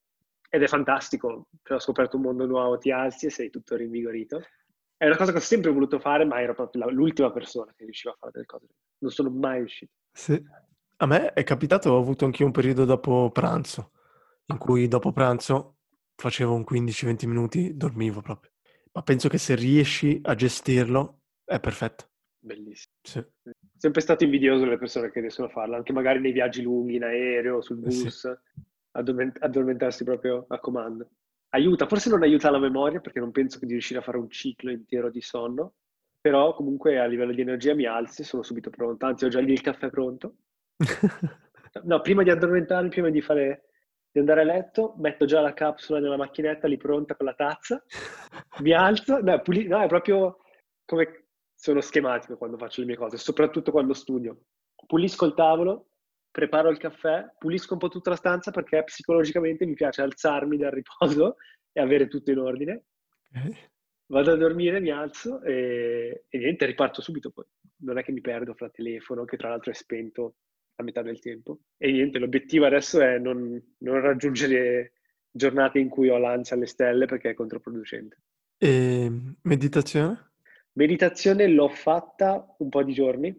ed 0.50 0.64
è 0.64 0.68
fantastico, 0.68 1.48
cioè, 1.64 1.78
ho 1.78 1.80
scoperto 1.80 2.16
un 2.16 2.24
mondo 2.24 2.46
nuovo, 2.46 2.78
ti 2.78 2.90
alzi 2.92 3.26
e 3.26 3.30
sei 3.30 3.50
tutto 3.50 3.76
rinvigorito. 3.76 4.42
È 4.96 5.06
una 5.06 5.18
cosa 5.18 5.32
che 5.32 5.38
ho 5.38 5.42
sempre 5.42 5.72
voluto 5.72 6.00
fare, 6.00 6.26
ma 6.26 6.42
ero 6.42 6.54
proprio 6.54 6.86
la- 6.86 6.92
l'ultima 6.92 7.32
persona 7.32 7.74
che 7.76 7.84
riusciva 7.84 8.14
a 8.14 8.18
fare 8.18 8.32
delle 8.32 8.46
cose. 8.46 8.68
Non 9.00 9.12
sono 9.12 9.30
mai 9.30 9.58
riuscito. 9.60 9.92
Sì. 10.12 10.42
A 11.00 11.06
me 11.06 11.34
è 11.34 11.44
capitato, 11.44 11.92
ho 11.92 12.00
avuto 12.00 12.26
anche 12.26 12.44
un 12.44 12.52
periodo 12.52 12.86
dopo 12.86 13.30
pranzo, 13.32 13.92
in 14.48 14.58
cui 14.58 14.88
dopo 14.88 15.12
pranzo 15.12 15.78
facevo 16.16 16.54
un 16.54 16.64
15-20 16.64 17.28
minuti, 17.28 17.76
dormivo 17.76 18.22
proprio. 18.22 18.52
Ma 18.94 19.04
penso 19.04 19.30
che 19.30 19.38
se 19.38 19.54
riesci 19.54 20.20
a 20.24 20.34
gestirlo 20.34 21.22
è 21.44 21.60
perfetto. 21.60 22.10
Bellissimo. 22.40 22.94
Sì. 23.04 23.24
Sempre 23.78 24.02
stato 24.02 24.24
invidioso 24.24 24.64
delle 24.64 24.78
persone 24.78 25.12
che 25.12 25.20
riescono 25.20 25.48
a 25.48 25.52
farlo, 25.52 25.76
anche 25.76 25.94
magari 25.94 26.20
nei 26.20 26.32
viaggi 26.32 26.64
lunghi 26.64 26.96
in 26.96 27.04
aereo, 27.04 27.62
sul 27.62 27.84
Eh 27.84 27.92
sì. 27.92 28.04
bus, 28.04 28.38
addorment- 28.92 29.42
addormentarsi 29.42 30.04
proprio 30.04 30.46
a 30.50 30.60
comando. 30.60 31.10
Aiuta, 31.50 31.88
forse 31.88 32.10
non 32.10 32.24
aiuta 32.24 32.50
la 32.50 32.60
memoria 32.60 33.00
perché 33.00 33.20
non 33.20 33.32
penso 33.32 33.60
di 33.60 33.72
riuscire 33.72 34.00
a 34.00 34.04
fare 34.04 34.18
un 34.18 34.30
ciclo 34.30 34.72
intero 34.72 35.10
di 35.10 35.22
sonno, 35.22 35.76
però 36.20 36.54
comunque 36.54 37.00
a 37.00 37.06
livello 37.06 37.32
di 37.32 37.42
energia 37.42 37.74
mi 37.76 37.86
alzi 37.86 38.24
sono 38.24 38.44
subito 38.44 38.70
pronto, 38.70 39.06
anzi 39.06 39.26
ho 39.26 39.30
già 39.30 39.40
lì 39.40 39.54
il 39.54 39.62
caffè 39.62 39.90
pronto. 39.90 40.36
No, 41.84 42.02
prima 42.02 42.24
di 42.24 42.32
addormentarmi, 42.32 42.90
prima 42.90 43.10
di 43.10 43.22
fare 43.22 43.66
di 44.10 44.20
andare 44.20 44.42
a 44.42 44.46
letto, 44.46 44.96
metto 44.98 45.26
già 45.26 45.42
la 45.42 45.54
capsula 45.54 46.00
nella 46.00 46.18
macchinetta 46.18 46.68
lì 46.68 46.78
pronta 46.78 47.16
con 47.16 47.28
la 47.28 47.36
tazza, 47.36 47.84
mi 48.62 48.72
alzo, 48.72 49.20
no, 49.22 49.40
puli- 49.42 49.68
no, 49.68 49.82
è 49.82 49.88
proprio 49.88 50.40
come 50.86 51.27
sono 51.58 51.82
schematico 51.82 52.38
quando 52.38 52.58
faccio 52.58 52.82
le 52.82 52.88
mie 52.88 52.96
cose, 52.96 53.18
soprattutto 53.18 53.72
quando 53.72 53.94
studio. 53.94 54.44
Pulisco 54.86 55.26
il 55.26 55.34
tavolo, 55.34 55.90
preparo 56.30 56.70
il 56.70 56.78
caffè, 56.78 57.34
pulisco 57.38 57.74
un 57.74 57.80
po' 57.80 57.90
tutta 57.90 58.12
la 58.12 58.16
stanza 58.16 58.52
perché 58.52 58.84
psicologicamente 58.84 59.66
mi 59.66 59.74
piace 59.74 60.04
alzarmi 60.04 60.56
dal 60.56 60.72
riposo 60.72 61.38
e 61.74 61.82
avere 61.82 62.08
tutto 62.08 62.30
in 62.30 62.38
ordine. 62.38 62.84
Vado 64.06 64.32
a 64.32 64.36
dormire, 64.36 64.80
mi 64.80 64.92
alzo 64.92 65.42
e, 65.42 66.26
e 66.30 66.38
niente, 66.38 66.66
riparto 66.68 67.02
subito 67.02 67.32
poi. 67.32 67.46
Non 67.80 67.98
è 67.98 68.04
che 68.04 68.12
mi 68.12 68.22
perdo 68.22 68.54
fra 68.54 68.70
telefono, 68.70 69.26
che 69.26 69.36
tra 69.36 69.50
l'altro 69.50 69.72
è 69.72 69.74
spento 69.74 70.36
a 70.76 70.84
metà 70.84 71.02
del 71.02 71.20
tempo. 71.20 71.62
E 71.76 71.92
niente, 71.92 72.20
l'obiettivo 72.20 72.68
adesso 72.68 73.02
è 73.02 73.18
non, 73.18 73.60
non 73.80 74.00
raggiungere 74.00 74.94
giornate 75.32 75.80
in 75.80 75.90
cui 75.90 76.10
ho 76.10 76.18
l'ansia 76.18 76.56
alle 76.56 76.68
stelle 76.68 77.08
perché 77.08 77.32
è 77.32 77.34
controproducente. 77.34 78.22
E 78.58 79.12
meditazione? 79.42 80.28
Meditazione 80.78 81.48
l'ho 81.48 81.70
fatta 81.70 82.56
un 82.60 82.70
po' 82.70 82.84
di 82.84 82.94
giorni, 82.94 83.36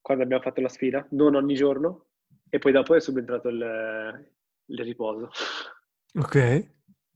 quando 0.00 0.24
abbiamo 0.24 0.42
fatto 0.42 0.60
la 0.60 0.68
sfida, 0.68 1.06
non 1.10 1.36
ogni 1.36 1.54
giorno, 1.54 2.06
e 2.48 2.58
poi 2.58 2.72
dopo 2.72 2.96
è 2.96 3.00
subentrato 3.00 3.48
il, 3.48 4.32
il 4.66 4.78
riposo. 4.80 5.30
Ok. 6.14 6.34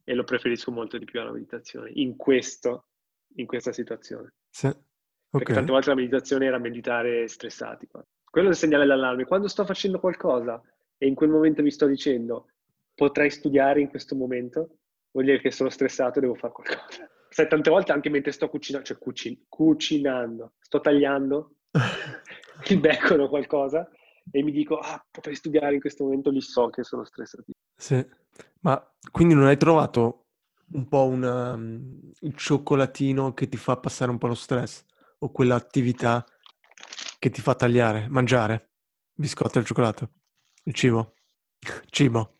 E 0.04 0.14
lo 0.14 0.22
preferisco 0.22 0.70
molto 0.70 0.96
di 0.96 1.04
più 1.04 1.20
alla 1.20 1.32
meditazione, 1.32 1.90
in, 1.94 2.14
questo, 2.16 2.86
in 3.34 3.46
questa 3.46 3.72
situazione. 3.72 4.34
Sì. 4.48 4.68
Perché 4.68 5.50
Ok. 5.50 5.54
tante 5.54 5.72
volte 5.72 5.88
la 5.88 5.96
meditazione 5.96 6.46
era 6.46 6.58
meditare 6.58 7.26
stressati. 7.26 7.88
Quello 8.22 8.46
è 8.46 8.50
il 8.52 8.56
segnale 8.56 8.86
d'allarme. 8.86 9.24
Quando 9.24 9.48
sto 9.48 9.64
facendo 9.64 9.98
qualcosa 9.98 10.62
e 10.96 11.08
in 11.08 11.16
quel 11.16 11.30
momento 11.30 11.62
mi 11.62 11.72
sto 11.72 11.86
dicendo 11.86 12.50
potrei 12.94 13.28
studiare 13.28 13.80
in 13.80 13.88
questo 13.88 14.14
momento, 14.14 14.78
vuol 15.10 15.24
dire 15.24 15.40
che 15.40 15.50
sono 15.50 15.68
stressato 15.68 16.18
e 16.18 16.20
devo 16.20 16.36
fare 16.36 16.52
qualcosa. 16.52 17.08
Sai, 17.34 17.48
tante 17.48 17.68
volte 17.68 17.90
anche 17.90 18.10
mentre 18.10 18.30
sto 18.30 18.48
cucinando, 18.48 18.86
cioè 18.86 18.96
cucin- 18.96 19.46
cucinando, 19.48 20.52
sto 20.60 20.80
tagliando 20.80 21.56
il 22.68 22.78
bacon 22.78 23.22
o 23.22 23.28
qualcosa 23.28 23.90
e 24.30 24.40
mi 24.44 24.52
dico, 24.52 24.78
ah, 24.78 25.04
potrei 25.10 25.34
studiare 25.34 25.74
in 25.74 25.80
questo 25.80 26.04
momento, 26.04 26.30
lì 26.30 26.40
so 26.40 26.70
che 26.70 26.84
sono 26.84 27.04
stressato. 27.04 27.46
Sì. 27.74 28.06
Ma 28.60 28.80
quindi 29.10 29.34
non 29.34 29.46
hai 29.46 29.56
trovato 29.56 30.26
un 30.74 30.86
po' 30.86 31.06
una, 31.06 31.56
mm, 31.56 32.10
il 32.20 32.36
cioccolatino 32.36 33.34
che 33.34 33.48
ti 33.48 33.56
fa 33.56 33.78
passare 33.78 34.12
un 34.12 34.18
po' 34.18 34.28
lo 34.28 34.34
stress? 34.34 34.84
O 35.18 35.32
quell'attività 35.32 36.24
che 37.18 37.30
ti 37.30 37.40
fa 37.40 37.56
tagliare, 37.56 38.06
mangiare? 38.10 38.74
Biscotti 39.12 39.58
al 39.58 39.64
cioccolato? 39.64 40.08
Il 40.62 40.72
cibo? 40.72 41.14
Cibo. 41.90 42.36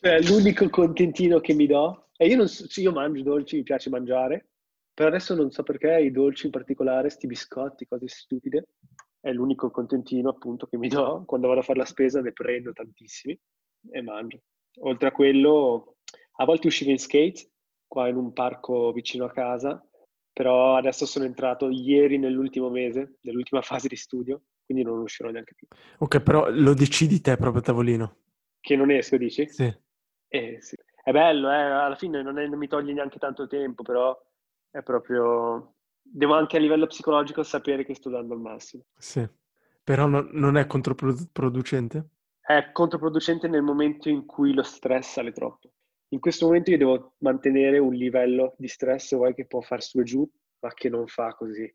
Cioè, 0.00 0.22
l'unico 0.22 0.70
contentino 0.70 1.40
che 1.40 1.52
mi 1.52 1.66
do, 1.66 2.03
e 2.16 2.26
io, 2.26 2.36
non 2.36 2.48
so, 2.48 2.68
sì, 2.68 2.82
io 2.82 2.92
mangio 2.92 3.22
dolci, 3.22 3.56
mi 3.56 3.62
piace 3.62 3.90
mangiare, 3.90 4.48
però 4.92 5.08
adesso 5.08 5.34
non 5.34 5.50
so 5.50 5.62
perché 5.62 6.00
i 6.00 6.10
dolci 6.10 6.46
in 6.46 6.52
particolare, 6.52 7.10
sti 7.10 7.26
biscotti, 7.26 7.86
cose 7.86 8.06
stupide, 8.08 8.68
è 9.20 9.32
l'unico 9.32 9.70
contentino 9.70 10.28
appunto 10.28 10.66
che 10.66 10.76
mi 10.76 10.88
do. 10.88 11.24
Quando 11.26 11.48
vado 11.48 11.60
a 11.60 11.62
fare 11.64 11.78
la 11.78 11.84
spesa 11.84 12.20
ne 12.20 12.32
prendo 12.32 12.72
tantissimi 12.72 13.38
e 13.90 14.02
mangio. 14.02 14.42
Oltre 14.80 15.08
a 15.08 15.12
quello, 15.12 15.96
a 16.36 16.44
volte 16.44 16.66
uscivo 16.68 16.90
in 16.90 16.98
skate, 16.98 17.50
qua 17.86 18.08
in 18.08 18.16
un 18.16 18.32
parco 18.32 18.92
vicino 18.92 19.24
a 19.24 19.32
casa, 19.32 19.82
però 20.32 20.76
adesso 20.76 21.06
sono 21.06 21.24
entrato 21.24 21.70
ieri 21.70 22.18
nell'ultimo 22.18 22.68
mese, 22.68 23.18
nell'ultima 23.22 23.62
fase 23.62 23.88
di 23.88 23.96
studio, 23.96 24.42
quindi 24.64 24.84
non 24.84 25.00
uscirò 25.00 25.30
neanche 25.30 25.54
più. 25.54 25.66
Ok, 25.98 26.20
però 26.20 26.50
lo 26.50 26.74
decidi 26.74 27.20
te 27.20 27.36
proprio 27.36 27.62
a 27.62 27.64
tavolino. 27.64 28.16
Che 28.60 28.76
non 28.76 28.90
esco, 28.90 29.16
dici? 29.16 29.48
Sì. 29.48 29.72
Eh, 30.28 30.58
sì. 30.60 30.76
È 31.04 31.12
bello, 31.12 31.50
eh, 31.50 31.54
alla 31.54 31.96
fine 31.96 32.22
non, 32.22 32.38
è- 32.38 32.46
non 32.46 32.58
mi 32.58 32.66
toglie 32.66 32.94
neanche 32.94 33.18
tanto 33.18 33.46
tempo, 33.46 33.82
però 33.82 34.18
è 34.70 34.82
proprio... 34.82 35.74
Devo 36.00 36.34
anche 36.34 36.56
a 36.56 36.60
livello 36.60 36.86
psicologico 36.86 37.42
sapere 37.42 37.84
che 37.84 37.94
sto 37.94 38.08
dando 38.08 38.32
il 38.32 38.40
massimo. 38.40 38.84
Sì. 38.96 39.26
Però 39.82 40.06
non, 40.06 40.30
non 40.32 40.56
è 40.56 40.66
controproducente? 40.66 42.08
È 42.40 42.70
controproducente 42.72 43.48
nel 43.48 43.60
momento 43.60 44.08
in 44.08 44.24
cui 44.24 44.54
lo 44.54 44.62
stress 44.62 45.12
sale 45.12 45.32
troppo. 45.32 45.72
In 46.08 46.20
questo 46.20 46.46
momento 46.46 46.70
io 46.70 46.78
devo 46.78 47.14
mantenere 47.18 47.78
un 47.78 47.92
livello 47.92 48.54
di 48.56 48.68
stress, 48.68 49.14
vuoi 49.14 49.34
che 49.34 49.44
può 49.46 49.60
far 49.60 49.82
su 49.82 50.00
e 50.00 50.04
giù, 50.04 50.26
ma 50.60 50.72
che 50.72 50.88
non 50.88 51.06
fa 51.06 51.34
così. 51.34 51.70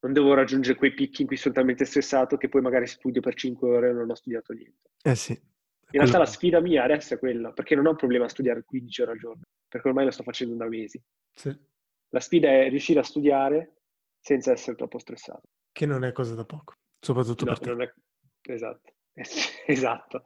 Non 0.00 0.14
devo 0.14 0.32
raggiungere 0.32 0.78
quei 0.78 0.94
picchi 0.94 1.20
in 1.20 1.26
cui 1.26 1.36
sono 1.36 1.52
talmente 1.52 1.84
stressato 1.84 2.38
che 2.38 2.48
poi 2.48 2.62
magari 2.62 2.86
studio 2.86 3.20
per 3.20 3.34
5 3.34 3.68
ore 3.68 3.90
e 3.90 3.92
non 3.92 4.08
ho 4.08 4.14
studiato 4.14 4.54
niente. 4.54 4.90
Eh 5.02 5.14
sì. 5.14 5.38
In 5.92 5.98
realtà 6.00 6.18
la 6.18 6.26
sfida 6.26 6.60
mia 6.60 6.84
adesso 6.84 7.14
è 7.14 7.18
quella, 7.18 7.52
perché 7.52 7.74
non 7.74 7.86
ho 7.86 7.90
un 7.90 7.96
problema 7.96 8.24
a 8.24 8.28
studiare 8.28 8.64
15 8.64 9.02
ore 9.02 9.10
al 9.12 9.18
giorno, 9.18 9.42
perché 9.68 9.88
ormai 9.88 10.04
lo 10.04 10.10
sto 10.10 10.22
facendo 10.22 10.54
da 10.54 10.68
mesi. 10.68 11.02
Sì. 11.34 11.56
La 12.10 12.20
sfida 12.20 12.48
è 12.48 12.68
riuscire 12.68 13.00
a 13.00 13.04
studiare 13.04 13.82
senza 14.20 14.52
essere 14.52 14.76
troppo 14.76 14.98
stressato. 14.98 15.42
Che 15.72 15.86
non 15.86 16.04
è 16.04 16.12
cosa 16.12 16.34
da 16.34 16.44
poco, 16.44 16.74
soprattutto 17.00 17.44
No, 17.44 17.54
per 17.56 17.76
te. 17.76 17.82
è... 17.84 18.52
Esatto, 18.52 18.92
esatto. 19.66 20.24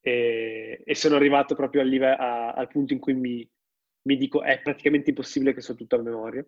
E, 0.00 0.82
e 0.84 0.94
sono 0.94 1.16
arrivato 1.16 1.54
proprio 1.54 1.80
al, 1.80 1.88
live- 1.88 2.16
a- 2.16 2.52
al 2.52 2.68
punto 2.68 2.92
in 2.92 2.98
cui 3.00 3.14
mi, 3.14 3.48
mi 4.02 4.16
dico 4.16 4.42
è 4.42 4.60
praticamente 4.60 5.10
impossibile 5.10 5.52
che 5.52 5.60
so 5.60 5.74
tutto 5.74 5.96
a 5.96 6.02
memoria, 6.02 6.44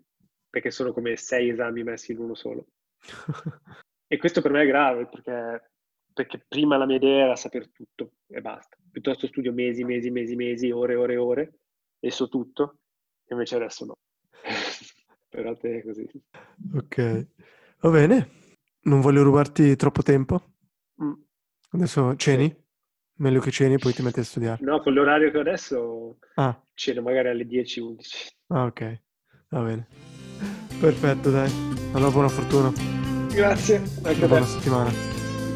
perché 0.48 0.70
sono 0.70 0.92
come 0.92 1.16
sei 1.16 1.50
esami 1.50 1.82
messi 1.82 2.12
in 2.12 2.18
uno 2.18 2.34
solo. 2.34 2.66
E 4.10 4.16
questo 4.16 4.40
per 4.40 4.52
me 4.52 4.62
è 4.62 4.66
grave, 4.66 5.06
perché, 5.06 5.72
perché 6.18 6.44
prima 6.48 6.76
la 6.76 6.84
mia 6.84 6.96
idea 6.96 7.26
era 7.26 7.36
saper 7.36 7.70
tutto 7.70 8.14
e 8.26 8.40
basta. 8.40 8.76
Piuttosto 8.90 9.28
studio 9.28 9.52
mesi, 9.52 9.84
mesi, 9.84 10.10
mesi, 10.10 10.34
mesi, 10.34 10.68
ore, 10.72 10.96
ore, 10.96 11.16
ore, 11.16 11.58
e 12.00 12.10
so 12.10 12.28
tutto, 12.28 12.78
e 13.24 13.34
invece 13.34 13.54
adesso 13.54 13.84
no. 13.84 13.94
Però 15.30 15.56
te 15.56 15.78
è 15.78 15.82
così. 15.84 16.08
Ok, 16.74 17.26
va 17.82 17.90
bene. 17.90 18.30
Non 18.82 19.00
voglio 19.00 19.22
rubarti 19.22 19.76
troppo 19.76 20.02
tempo. 20.02 20.54
Mm. 21.00 21.12
Adesso 21.70 22.16
ceni? 22.16 22.52
Meglio 23.18 23.38
che 23.40 23.52
ceni, 23.52 23.78
poi 23.78 23.92
ti 23.92 24.02
metti 24.02 24.18
a 24.18 24.24
studiare. 24.24 24.64
No, 24.64 24.80
con 24.80 24.94
l'orario 24.94 25.30
che 25.30 25.36
ho 25.38 25.42
adesso 25.42 26.18
Ah, 26.34 26.60
ceno 26.74 27.00
magari 27.02 27.28
alle 27.28 27.44
10-11. 27.44 28.28
ah, 28.48 28.64
ok, 28.64 29.02
va 29.50 29.60
bene. 29.60 29.86
Perfetto, 30.80 31.30
dai. 31.30 31.50
Allora 31.92 32.10
buona 32.10 32.28
fortuna. 32.28 32.72
Grazie, 33.32 33.82
anche 34.02 34.26
buona 34.26 34.46
settimana. 34.46 35.17